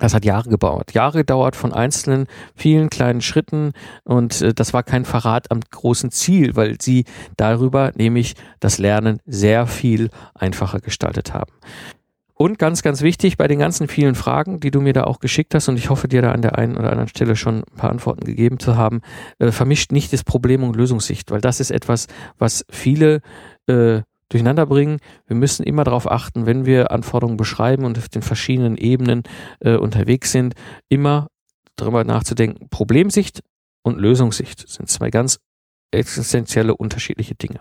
[0.00, 0.92] Das hat Jahre gedauert.
[0.94, 6.10] Jahre gedauert von einzelnen, vielen kleinen Schritten und äh, das war kein Verrat am großen
[6.10, 7.04] Ziel, weil sie
[7.36, 11.52] darüber nämlich das Lernen sehr viel einfacher gestaltet haben.
[12.40, 15.54] Und ganz, ganz wichtig, bei den ganzen vielen Fragen, die du mir da auch geschickt
[15.54, 17.90] hast, und ich hoffe dir da an der einen oder anderen Stelle schon ein paar
[17.90, 19.02] Antworten gegeben zu haben,
[19.38, 22.06] äh, vermischt nicht das Problem und Lösungssicht, weil das ist etwas,
[22.38, 23.20] was viele
[23.66, 24.98] äh, durcheinander bringen.
[25.26, 29.24] Wir müssen immer darauf achten, wenn wir Anforderungen beschreiben und auf den verschiedenen Ebenen
[29.60, 30.54] äh, unterwegs sind,
[30.88, 31.28] immer
[31.76, 32.68] darüber nachzudenken.
[32.70, 33.42] Problemsicht
[33.82, 35.38] und Lösungssicht sind zwei ganz
[35.90, 37.60] existenzielle unterschiedliche Dinge.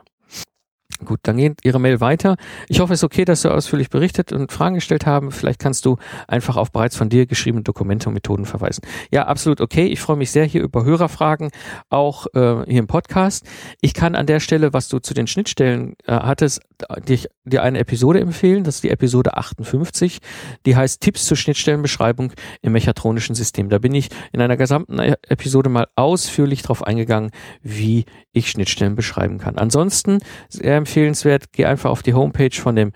[1.03, 2.35] Gut, dann geht Ihre Mail weiter.
[2.67, 5.31] Ich hoffe, es ist okay, dass Sie ausführlich berichtet und Fragen gestellt haben.
[5.31, 8.81] Vielleicht kannst du einfach auf bereits von dir geschriebene Dokumente und Methoden verweisen.
[9.09, 9.85] Ja, absolut okay.
[9.85, 11.51] Ich freue mich sehr hier über Hörerfragen,
[11.89, 13.45] auch äh, hier im Podcast.
[13.79, 16.61] Ich kann an der Stelle, was du zu den Schnittstellen äh, hattest,
[17.07, 18.63] dir, dir eine Episode empfehlen.
[18.65, 20.19] Das ist die Episode 58.
[20.65, 23.69] Die heißt Tipps zur Schnittstellenbeschreibung im mechatronischen System.
[23.69, 27.31] Da bin ich in einer gesamten e-, Episode mal ausführlich darauf eingegangen,
[27.61, 29.57] wie ich Schnittstellen beschreiben kann.
[29.57, 32.91] Ansonsten sehr empfehlenswert, geh einfach auf die Homepage von dem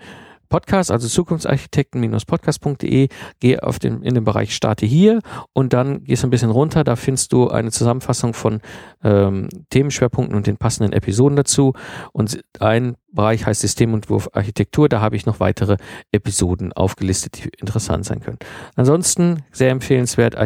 [0.48, 3.08] Podcast, also zukunftsarchitekten-podcast.de,
[3.40, 5.20] geh auf den, in den Bereich Starte hier
[5.52, 8.60] und dann gehst du ein bisschen runter, da findest du eine Zusammenfassung von
[9.02, 11.72] ähm, Themenschwerpunkten und den passenden Episoden dazu.
[12.12, 14.88] Und ein Bereich heißt Systementwurf Architektur.
[14.88, 15.76] Da habe ich noch weitere
[16.12, 18.38] Episoden aufgelistet, die interessant sein können.
[18.76, 20.36] Ansonsten sehr empfehlenswert,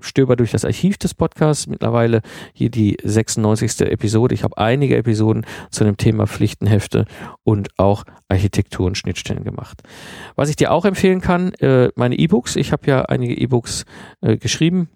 [0.00, 1.66] stöber durch das Archiv des Podcasts.
[1.66, 3.80] Mittlerweile hier die 96.
[3.82, 4.34] Episode.
[4.34, 7.06] Ich habe einige Episoden zu dem Thema Pflichtenhefte
[7.44, 9.82] und auch Architektur und Schnittstellen gemacht.
[10.36, 12.56] Was ich dir auch empfehlen kann, äh, meine E-Books.
[12.56, 13.84] Ich habe ja einige E-Books
[14.20, 14.88] äh, geschrieben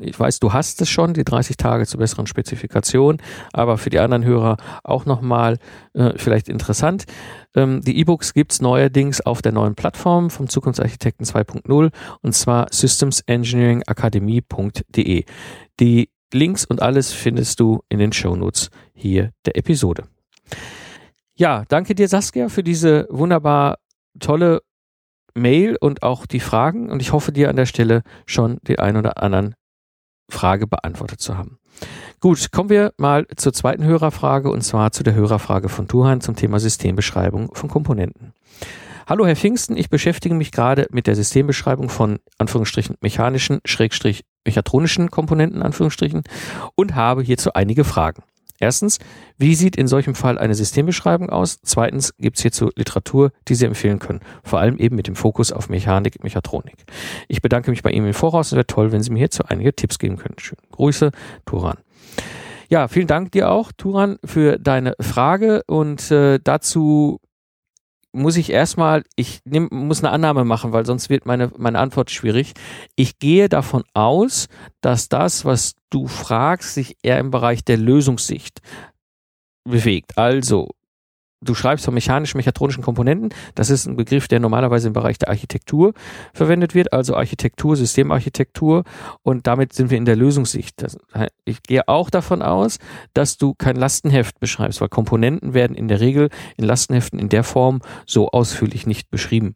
[0.00, 3.18] ich weiß, du hast es schon, die 30 Tage zur besseren Spezifikation,
[3.52, 5.58] aber für die anderen Hörer auch nochmal
[5.94, 7.04] äh, vielleicht interessant.
[7.54, 11.90] Ähm, die E-Books gibt's neuerdings auf der neuen Plattform vom Zukunftsarchitekten 2.0
[12.22, 15.24] und zwar systemsengineeringakademie.de.
[15.80, 20.04] Die Links und alles findest du in den Shownotes hier der Episode.
[21.34, 23.78] Ja, danke dir Saskia für diese wunderbar
[24.18, 24.62] tolle
[25.34, 28.96] Mail und auch die Fragen und ich hoffe dir an der Stelle schon die ein
[28.96, 29.54] oder anderen
[30.30, 31.58] Frage beantwortet zu haben.
[32.20, 36.36] Gut, kommen wir mal zur zweiten Hörerfrage und zwar zu der Hörerfrage von Tuhan zum
[36.36, 38.32] Thema Systembeschreibung von Komponenten.
[39.08, 45.10] Hallo Herr Pfingsten, ich beschäftige mich gerade mit der Systembeschreibung von Anführungsstrichen mechanischen, Schrägstrich mechatronischen
[45.10, 46.22] Komponenten Anführungsstrichen
[46.76, 48.22] und habe hierzu einige Fragen.
[48.62, 49.00] Erstens,
[49.38, 51.58] wie sieht in solchem Fall eine Systembeschreibung aus?
[51.64, 54.20] Zweitens, gibt es hierzu Literatur, die Sie empfehlen können?
[54.44, 56.76] Vor allem eben mit dem Fokus auf Mechanik, Mechatronik.
[57.26, 58.46] Ich bedanke mich bei Ihnen im Voraus.
[58.46, 60.36] Es wäre toll, wenn Sie mir hierzu einige Tipps geben können.
[60.38, 61.10] Schöne Grüße,
[61.44, 61.78] Turan.
[62.68, 67.18] Ja, vielen Dank dir auch, Turan, für deine Frage und äh, dazu
[68.12, 72.10] muss ich erstmal, ich nehm, muss eine Annahme machen, weil sonst wird meine, meine Antwort
[72.10, 72.52] schwierig.
[72.94, 74.48] Ich gehe davon aus,
[74.80, 78.60] dass das, was du fragst, sich eher im Bereich der Lösungssicht
[79.64, 80.18] bewegt.
[80.18, 80.70] Also,
[81.42, 83.30] du schreibst von mechanischen, mechatronischen Komponenten.
[83.54, 85.92] Das ist ein Begriff, der normalerweise im Bereich der Architektur
[86.32, 88.84] verwendet wird, also Architektur, Systemarchitektur.
[89.22, 90.84] Und damit sind wir in der Lösungssicht.
[91.44, 92.78] ich gehe auch davon aus,
[93.12, 97.44] dass du kein Lastenheft beschreibst, weil Komponenten werden in der Regel in Lastenheften in der
[97.44, 99.54] Form so ausführlich nicht beschrieben.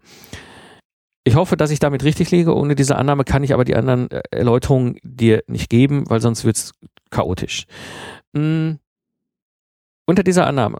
[1.24, 2.54] Ich hoffe, dass ich damit richtig liege.
[2.54, 6.44] Ohne diese Annahme kann ich aber die anderen äh, Erläuterungen dir nicht geben, weil sonst
[6.44, 6.72] wird es
[7.10, 7.66] chaotisch.
[8.32, 8.78] Hm.
[10.06, 10.78] Unter dieser Annahme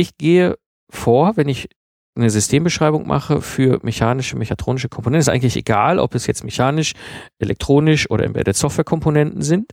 [0.00, 0.56] ich gehe
[0.88, 1.68] vor, wenn ich
[2.16, 5.20] eine Systembeschreibung mache für mechanische, mechatronische Komponenten.
[5.20, 6.94] Ist eigentlich egal, ob es jetzt mechanisch,
[7.38, 9.70] elektronisch oder Embedded Software Komponenten sind.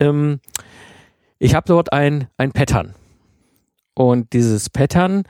[0.00, 0.40] Ähm,
[1.38, 2.94] ich habe dort ein, ein Pattern.
[3.94, 5.22] Und dieses Pattern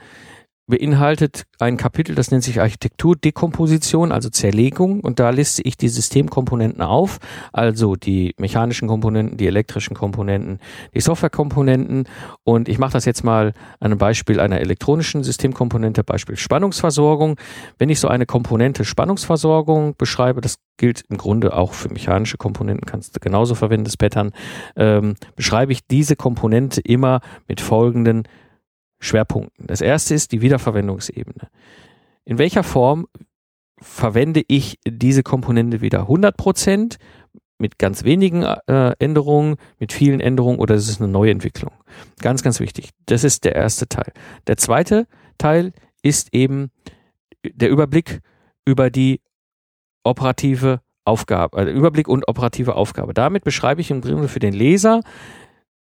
[0.67, 4.99] beinhaltet ein Kapitel, das nennt sich Architekturdekomposition, also Zerlegung.
[4.99, 7.19] Und da liste ich die Systemkomponenten auf,
[7.53, 10.59] also die mechanischen Komponenten, die elektrischen Komponenten,
[10.93, 12.07] die Softwarekomponenten.
[12.43, 17.39] Und ich mache das jetzt mal an einem Beispiel einer elektronischen Systemkomponente, Beispiel Spannungsversorgung.
[17.77, 22.85] Wenn ich so eine Komponente Spannungsversorgung beschreibe, das gilt im Grunde auch für mechanische Komponenten,
[22.85, 24.31] kannst du genauso verwenden, das Pattern,
[24.75, 28.27] ähm, beschreibe ich diese Komponente immer mit folgenden
[28.99, 29.67] Schwerpunkten.
[29.67, 31.49] Das erste ist die Wiederverwendungsebene.
[32.25, 33.07] In welcher Form
[33.79, 36.97] verwende ich diese Komponente wieder 100 Prozent
[37.59, 41.71] mit ganz wenigen äh, Änderungen, mit vielen Änderungen oder ist es eine Neuentwicklung?
[42.19, 42.89] Ganz, ganz wichtig.
[43.05, 44.11] Das ist der erste Teil.
[44.47, 45.07] Der zweite
[45.37, 46.71] Teil ist eben
[47.43, 48.21] der Überblick
[48.65, 49.21] über die
[50.03, 53.13] operative Aufgabe, also Überblick und operative Aufgabe.
[53.13, 55.01] Damit beschreibe ich im Grunde für den Leser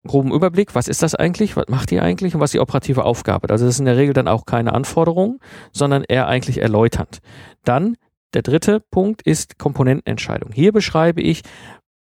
[0.08, 3.04] groben Überblick, was ist das eigentlich, was macht die eigentlich und was ist die operative
[3.04, 3.50] Aufgabe.
[3.50, 5.40] Also das ist in der Regel dann auch keine Anforderung,
[5.72, 7.20] sondern eher eigentlich erläuternd.
[7.64, 7.98] Dann
[8.34, 10.52] der dritte Punkt ist Komponentenentscheidung.
[10.52, 11.42] Hier beschreibe ich,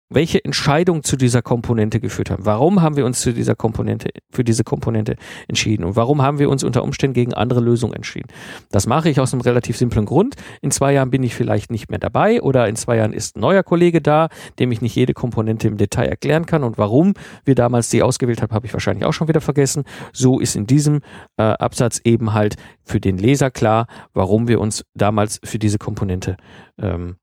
[0.10, 2.46] welche Entscheidung zu dieser Komponente geführt haben.
[2.46, 5.16] Warum haben wir uns zu dieser Komponente, für diese Komponente
[5.48, 5.84] entschieden?
[5.84, 8.28] Und warum haben wir uns unter Umständen gegen andere Lösungen entschieden?
[8.72, 10.36] Das mache ich aus einem relativ simplen Grund.
[10.62, 13.40] In zwei Jahren bin ich vielleicht nicht mehr dabei oder in zwei Jahren ist ein
[13.40, 16.64] neuer Kollege da, dem ich nicht jede Komponente im Detail erklären kann.
[16.64, 17.14] Und warum
[17.44, 19.86] wir damals die ausgewählt haben, habe ich wahrscheinlich auch schon wieder vergessen.
[20.14, 21.02] So ist in diesem
[21.38, 26.38] äh, Absatz eben halt für den Leser klar, warum wir uns damals für diese Komponente
[26.80, 27.16] ähm,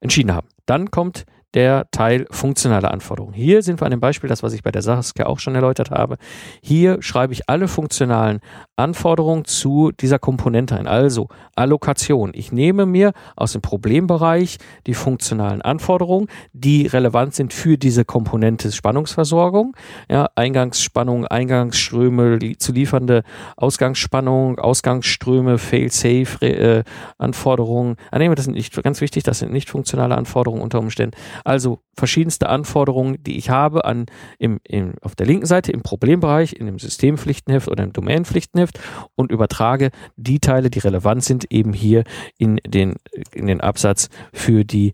[0.00, 0.48] entschieden haben.
[0.66, 1.24] Dann kommt
[1.58, 3.34] der Teil funktionale Anforderungen.
[3.34, 5.90] Hier sind wir an dem Beispiel, das was ich bei der Saskia auch schon erläutert
[5.90, 6.16] habe.
[6.62, 8.38] Hier schreibe ich alle funktionalen
[8.76, 10.86] Anforderungen zu dieser Komponente ein.
[10.86, 11.26] Also
[11.56, 12.30] Allokation.
[12.32, 18.70] Ich nehme mir aus dem Problembereich die funktionalen Anforderungen, die relevant sind für diese Komponente
[18.70, 19.74] Spannungsversorgung.
[20.08, 23.24] Ja, Eingangsspannung, Eingangsströme, zu liefernde
[23.56, 26.84] Ausgangsspannung, Ausgangsströme, Fail-Safe äh,
[27.18, 27.96] Anforderungen.
[28.12, 31.16] Ah, das sind nicht ganz wichtig, das sind nicht funktionale Anforderungen unter Umständen.
[31.48, 34.04] Also verschiedenste Anforderungen, die ich habe an
[34.38, 38.78] im, im, auf der linken Seite im Problembereich, in dem Systempflichtenheft oder im Domänenpflichtenheft
[39.14, 42.04] und übertrage die Teile, die relevant sind, eben hier
[42.36, 42.96] in den,
[43.32, 44.92] in den Absatz für die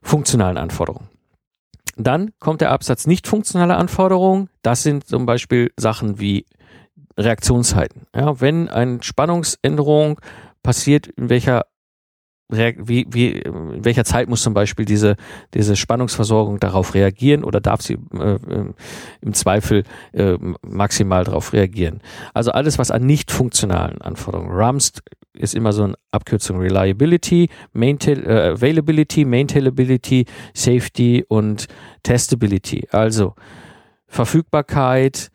[0.00, 1.08] funktionalen Anforderungen.
[1.96, 4.50] Dann kommt der Absatz nicht funktionale Anforderungen.
[4.62, 6.46] Das sind zum Beispiel Sachen wie
[7.16, 8.06] Reaktionszeiten.
[8.14, 10.20] Ja, wenn eine Spannungsänderung
[10.62, 11.64] passiert, in welcher
[12.48, 15.16] wie, wie, in welcher Zeit muss zum Beispiel diese,
[15.52, 18.72] diese Spannungsversorgung darauf reagieren oder darf sie äh, äh,
[19.20, 22.00] im Zweifel äh, maximal darauf reagieren?
[22.32, 24.50] Also alles, was an nicht funktionalen Anforderungen.
[24.50, 24.92] RUMS
[25.34, 30.24] ist immer so eine Abkürzung Reliability, Maintain, äh, Availability, Maintainability,
[30.54, 31.66] Safety und
[32.02, 32.88] Testability.
[32.90, 33.34] Also
[34.06, 35.30] Verfügbarkeit,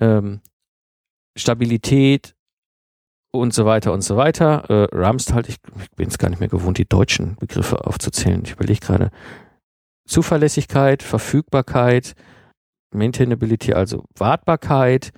[0.00, 0.40] ähm,
[1.36, 2.35] Stabilität,
[3.38, 4.64] und so weiter und so weiter.
[4.68, 8.42] Äh, Rumst halt, ich, ich bin es gar nicht mehr gewohnt, die deutschen Begriffe aufzuzählen.
[8.44, 9.10] Ich überlege gerade.
[10.08, 12.14] Zuverlässigkeit, Verfügbarkeit,
[12.94, 15.10] Maintainability, also Wartbarkeit,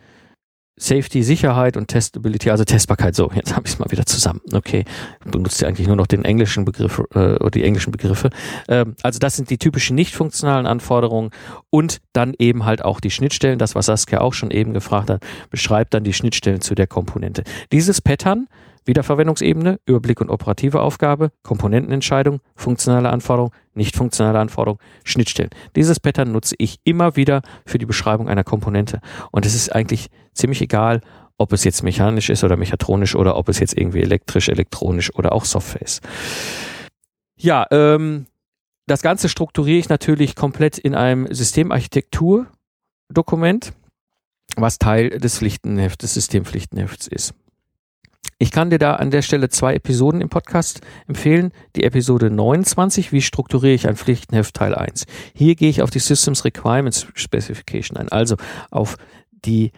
[0.78, 3.14] Safety, Sicherheit und Testability, also Testbarkeit.
[3.14, 4.40] So, jetzt habe ich es mal wieder zusammen.
[4.52, 4.84] Okay,
[5.24, 8.30] benutzt ja eigentlich nur noch den englischen Begriff äh, oder die englischen Begriffe.
[8.68, 11.30] Ähm, also das sind die typischen nicht funktionalen Anforderungen
[11.70, 13.58] und dann eben halt auch die Schnittstellen.
[13.58, 17.42] Das, was Saskia auch schon eben gefragt hat, beschreibt dann die Schnittstellen zu der Komponente.
[17.72, 18.46] Dieses Pattern
[18.88, 25.50] Wiederverwendungsebene, Überblick und operative Aufgabe, Komponentenentscheidung, funktionale Anforderung, nicht funktionale Anforderung, Schnittstellen.
[25.76, 29.00] Dieses Pattern nutze ich immer wieder für die Beschreibung einer Komponente.
[29.30, 31.02] Und es ist eigentlich ziemlich egal,
[31.36, 35.32] ob es jetzt mechanisch ist oder mechatronisch oder ob es jetzt irgendwie elektrisch, elektronisch oder
[35.32, 36.02] auch Software ist.
[37.38, 38.26] Ja, ähm,
[38.86, 43.72] das Ganze strukturiere ich natürlich komplett in einem Systemarchitektur-Dokument,
[44.56, 47.34] was Teil des Pflichtenhefts, des Systempflichtenhefts ist.
[48.40, 51.50] Ich kann dir da an der Stelle zwei Episoden im Podcast empfehlen.
[51.74, 55.06] Die Episode 29, wie strukturiere ich ein Pflichtenheft Teil 1.
[55.34, 58.36] Hier gehe ich auf die Systems Requirements Specification ein, also
[58.70, 58.96] auf
[59.32, 59.72] die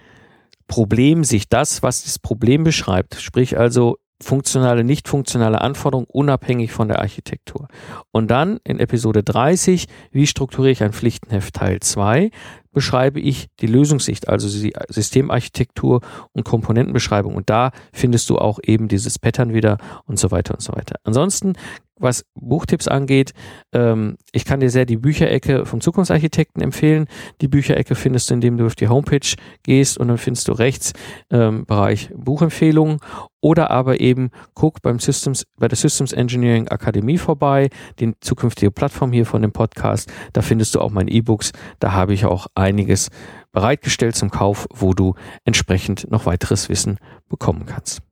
[0.68, 6.98] Problemsicht, das, was das Problem beschreibt, sprich also funktionale, nicht funktionale Anforderungen unabhängig von der
[6.98, 7.68] Architektur.
[8.12, 12.30] Und dann in Episode 30, wie strukturiere ich ein Pflichtenheft Teil 2,
[12.72, 16.00] beschreibe ich die Lösungssicht, also die Systemarchitektur
[16.32, 17.34] und Komponentenbeschreibung.
[17.34, 20.96] Und da findest du auch eben dieses Pattern wieder und so weiter und so weiter.
[21.04, 21.54] Ansonsten
[22.00, 23.32] was Buchtipps angeht,
[23.72, 27.06] ähm, ich kann dir sehr die Bücherecke vom Zukunftsarchitekten empfehlen.
[27.40, 30.92] Die Bücherecke findest du, indem du auf die Homepage gehst und dann findest du rechts
[31.30, 32.98] ähm, Bereich Buchempfehlungen
[33.40, 39.12] oder aber eben guck beim Systems, bei der Systems Engineering Akademie vorbei, die zukünftige Plattform
[39.12, 40.10] hier von dem Podcast.
[40.32, 41.52] Da findest du auch meine E-Books.
[41.78, 43.08] Da habe ich auch einiges
[43.52, 46.98] bereitgestellt zum Kauf, wo du entsprechend noch weiteres Wissen
[47.28, 48.02] bekommen kannst.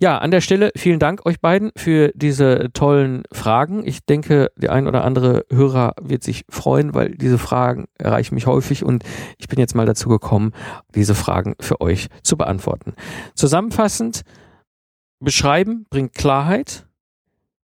[0.00, 3.86] Ja, an der Stelle vielen Dank euch beiden für diese tollen Fragen.
[3.86, 8.46] Ich denke, der ein oder andere Hörer wird sich freuen, weil diese Fragen erreichen mich
[8.46, 9.04] häufig und
[9.38, 10.52] ich bin jetzt mal dazu gekommen,
[10.94, 12.94] diese Fragen für euch zu beantworten.
[13.34, 14.22] Zusammenfassend,
[15.20, 16.86] beschreiben bringt Klarheit,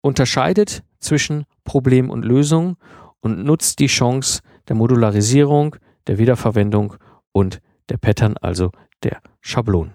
[0.01, 2.77] unterscheidet zwischen Problem und Lösung
[3.19, 4.41] und nutzt die Chance
[4.71, 5.75] der Modularisierung,
[6.07, 6.95] der Wiederverwendung
[7.33, 8.71] und der Pattern, also
[9.03, 9.93] der Schablonen.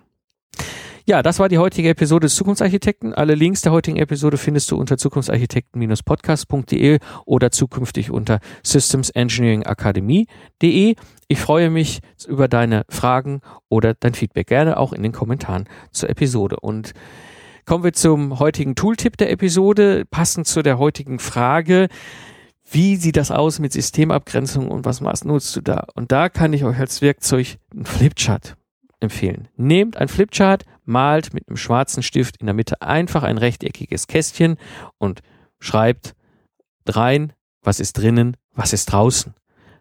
[1.06, 3.14] Ja, das war die heutige Episode des Zukunftsarchitekten.
[3.14, 10.96] Alle Links der heutigen Episode findest du unter zukunftsarchitekten-podcast.de oder zukünftig unter systemengineeringakademie.de.
[11.28, 16.10] Ich freue mich über deine Fragen oder dein Feedback gerne auch in den Kommentaren zur
[16.10, 16.60] Episode.
[16.60, 16.92] Und
[17.64, 21.88] kommen wir zum heutigen Tooltip der Episode, passend zu der heutigen Frage.
[22.68, 25.86] Wie sieht das aus mit Systemabgrenzung und was nutzt du da?
[25.94, 28.56] Und da kann ich euch als Werkzeug einen Flipchart
[28.98, 29.48] empfehlen.
[29.56, 34.56] Nehmt ein Flipchart, malt mit einem schwarzen Stift in der Mitte einfach ein rechteckiges Kästchen
[34.98, 35.20] und
[35.60, 36.14] schreibt
[36.88, 39.34] rein, was ist drinnen, was ist draußen.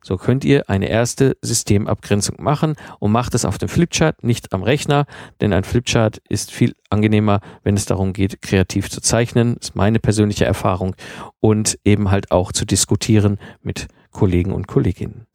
[0.06, 4.62] So könnt ihr eine erste Systemabgrenzung machen und macht es auf dem Flipchart, nicht am
[4.62, 5.08] Rechner,
[5.42, 9.56] denn ein Flipchart ist viel angenehmer, wenn es darum geht, kreativ zu zeichnen.
[9.56, 10.96] Das ist meine persönliche Erfahrung
[11.40, 15.26] und eben halt auch zu diskutieren mit Kollegen und Kolleginnen.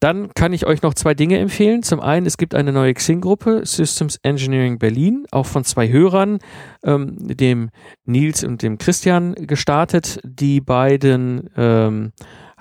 [0.00, 1.82] Dann kann ich euch noch zwei Dinge empfehlen.
[1.82, 6.38] Zum einen, es gibt eine neue Xing-Gruppe, Systems Engineering Berlin, auch von zwei Hörern,
[6.82, 7.68] ähm, dem
[8.06, 10.20] Nils und dem Christian gestartet.
[10.24, 12.12] Die beiden ähm,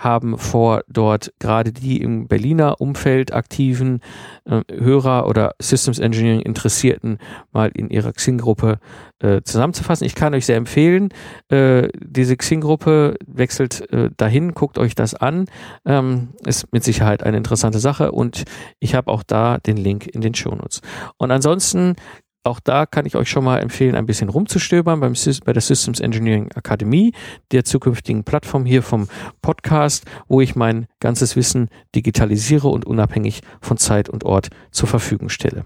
[0.04, 4.01] haben vor, dort gerade die im Berliner Umfeld aktiven
[4.45, 7.18] äh, Hörer oder Systems Engineering Interessierten
[7.51, 8.80] mal in ihrer Xing-Gruppe
[9.20, 10.06] äh, zusammenzufassen.
[10.06, 11.10] Ich kann euch sehr empfehlen,
[11.49, 15.45] äh, diese Xing-Gruppe wechselt äh, dahin, guckt euch das an.
[15.86, 18.43] Ähm, ist mit Sicherheit eine interessante Sache und
[18.80, 20.82] ich habe auch da den Link in den Shownotes.
[21.18, 21.95] Und ansonsten
[22.44, 25.14] auch da kann ich euch schon mal empfehlen, ein bisschen rumzustöbern beim,
[25.46, 27.14] bei der Systems Engineering Akademie,
[27.52, 29.08] der zukünftigen Plattform hier vom
[29.41, 35.30] Podcast, wo ich mein ganzes Wissen digitalisiere und unabhängig von Zeit und Ort zur Verfügung
[35.30, 35.66] stelle.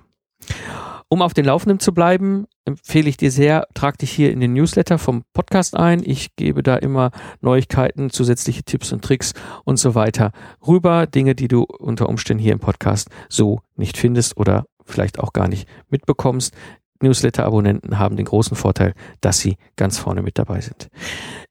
[1.09, 4.51] Um auf den Laufenden zu bleiben, empfehle ich dir sehr, trag dich hier in den
[4.51, 6.03] Newsletter vom Podcast ein.
[6.03, 10.31] Ich gebe da immer Neuigkeiten, zusätzliche Tipps und Tricks und so weiter
[10.67, 11.07] rüber.
[11.07, 15.47] Dinge, die du unter Umständen hier im Podcast so nicht findest oder vielleicht auch gar
[15.47, 16.53] nicht mitbekommst.
[17.01, 20.89] Newsletter-Abonnenten haben den großen Vorteil, dass sie ganz vorne mit dabei sind.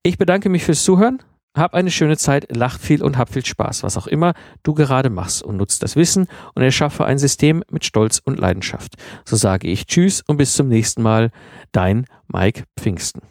[0.02, 1.22] Ich bedanke mich fürs Zuhören.
[1.56, 5.08] Hab eine schöne Zeit, lacht viel und hab viel Spaß, was auch immer du gerade
[5.08, 8.96] machst und nutzt das Wissen und erschaffe ein System mit Stolz und Leidenschaft.
[9.24, 11.30] So sage ich Tschüss und bis zum nächsten Mal.
[11.72, 13.22] Dein Mike Pfingsten.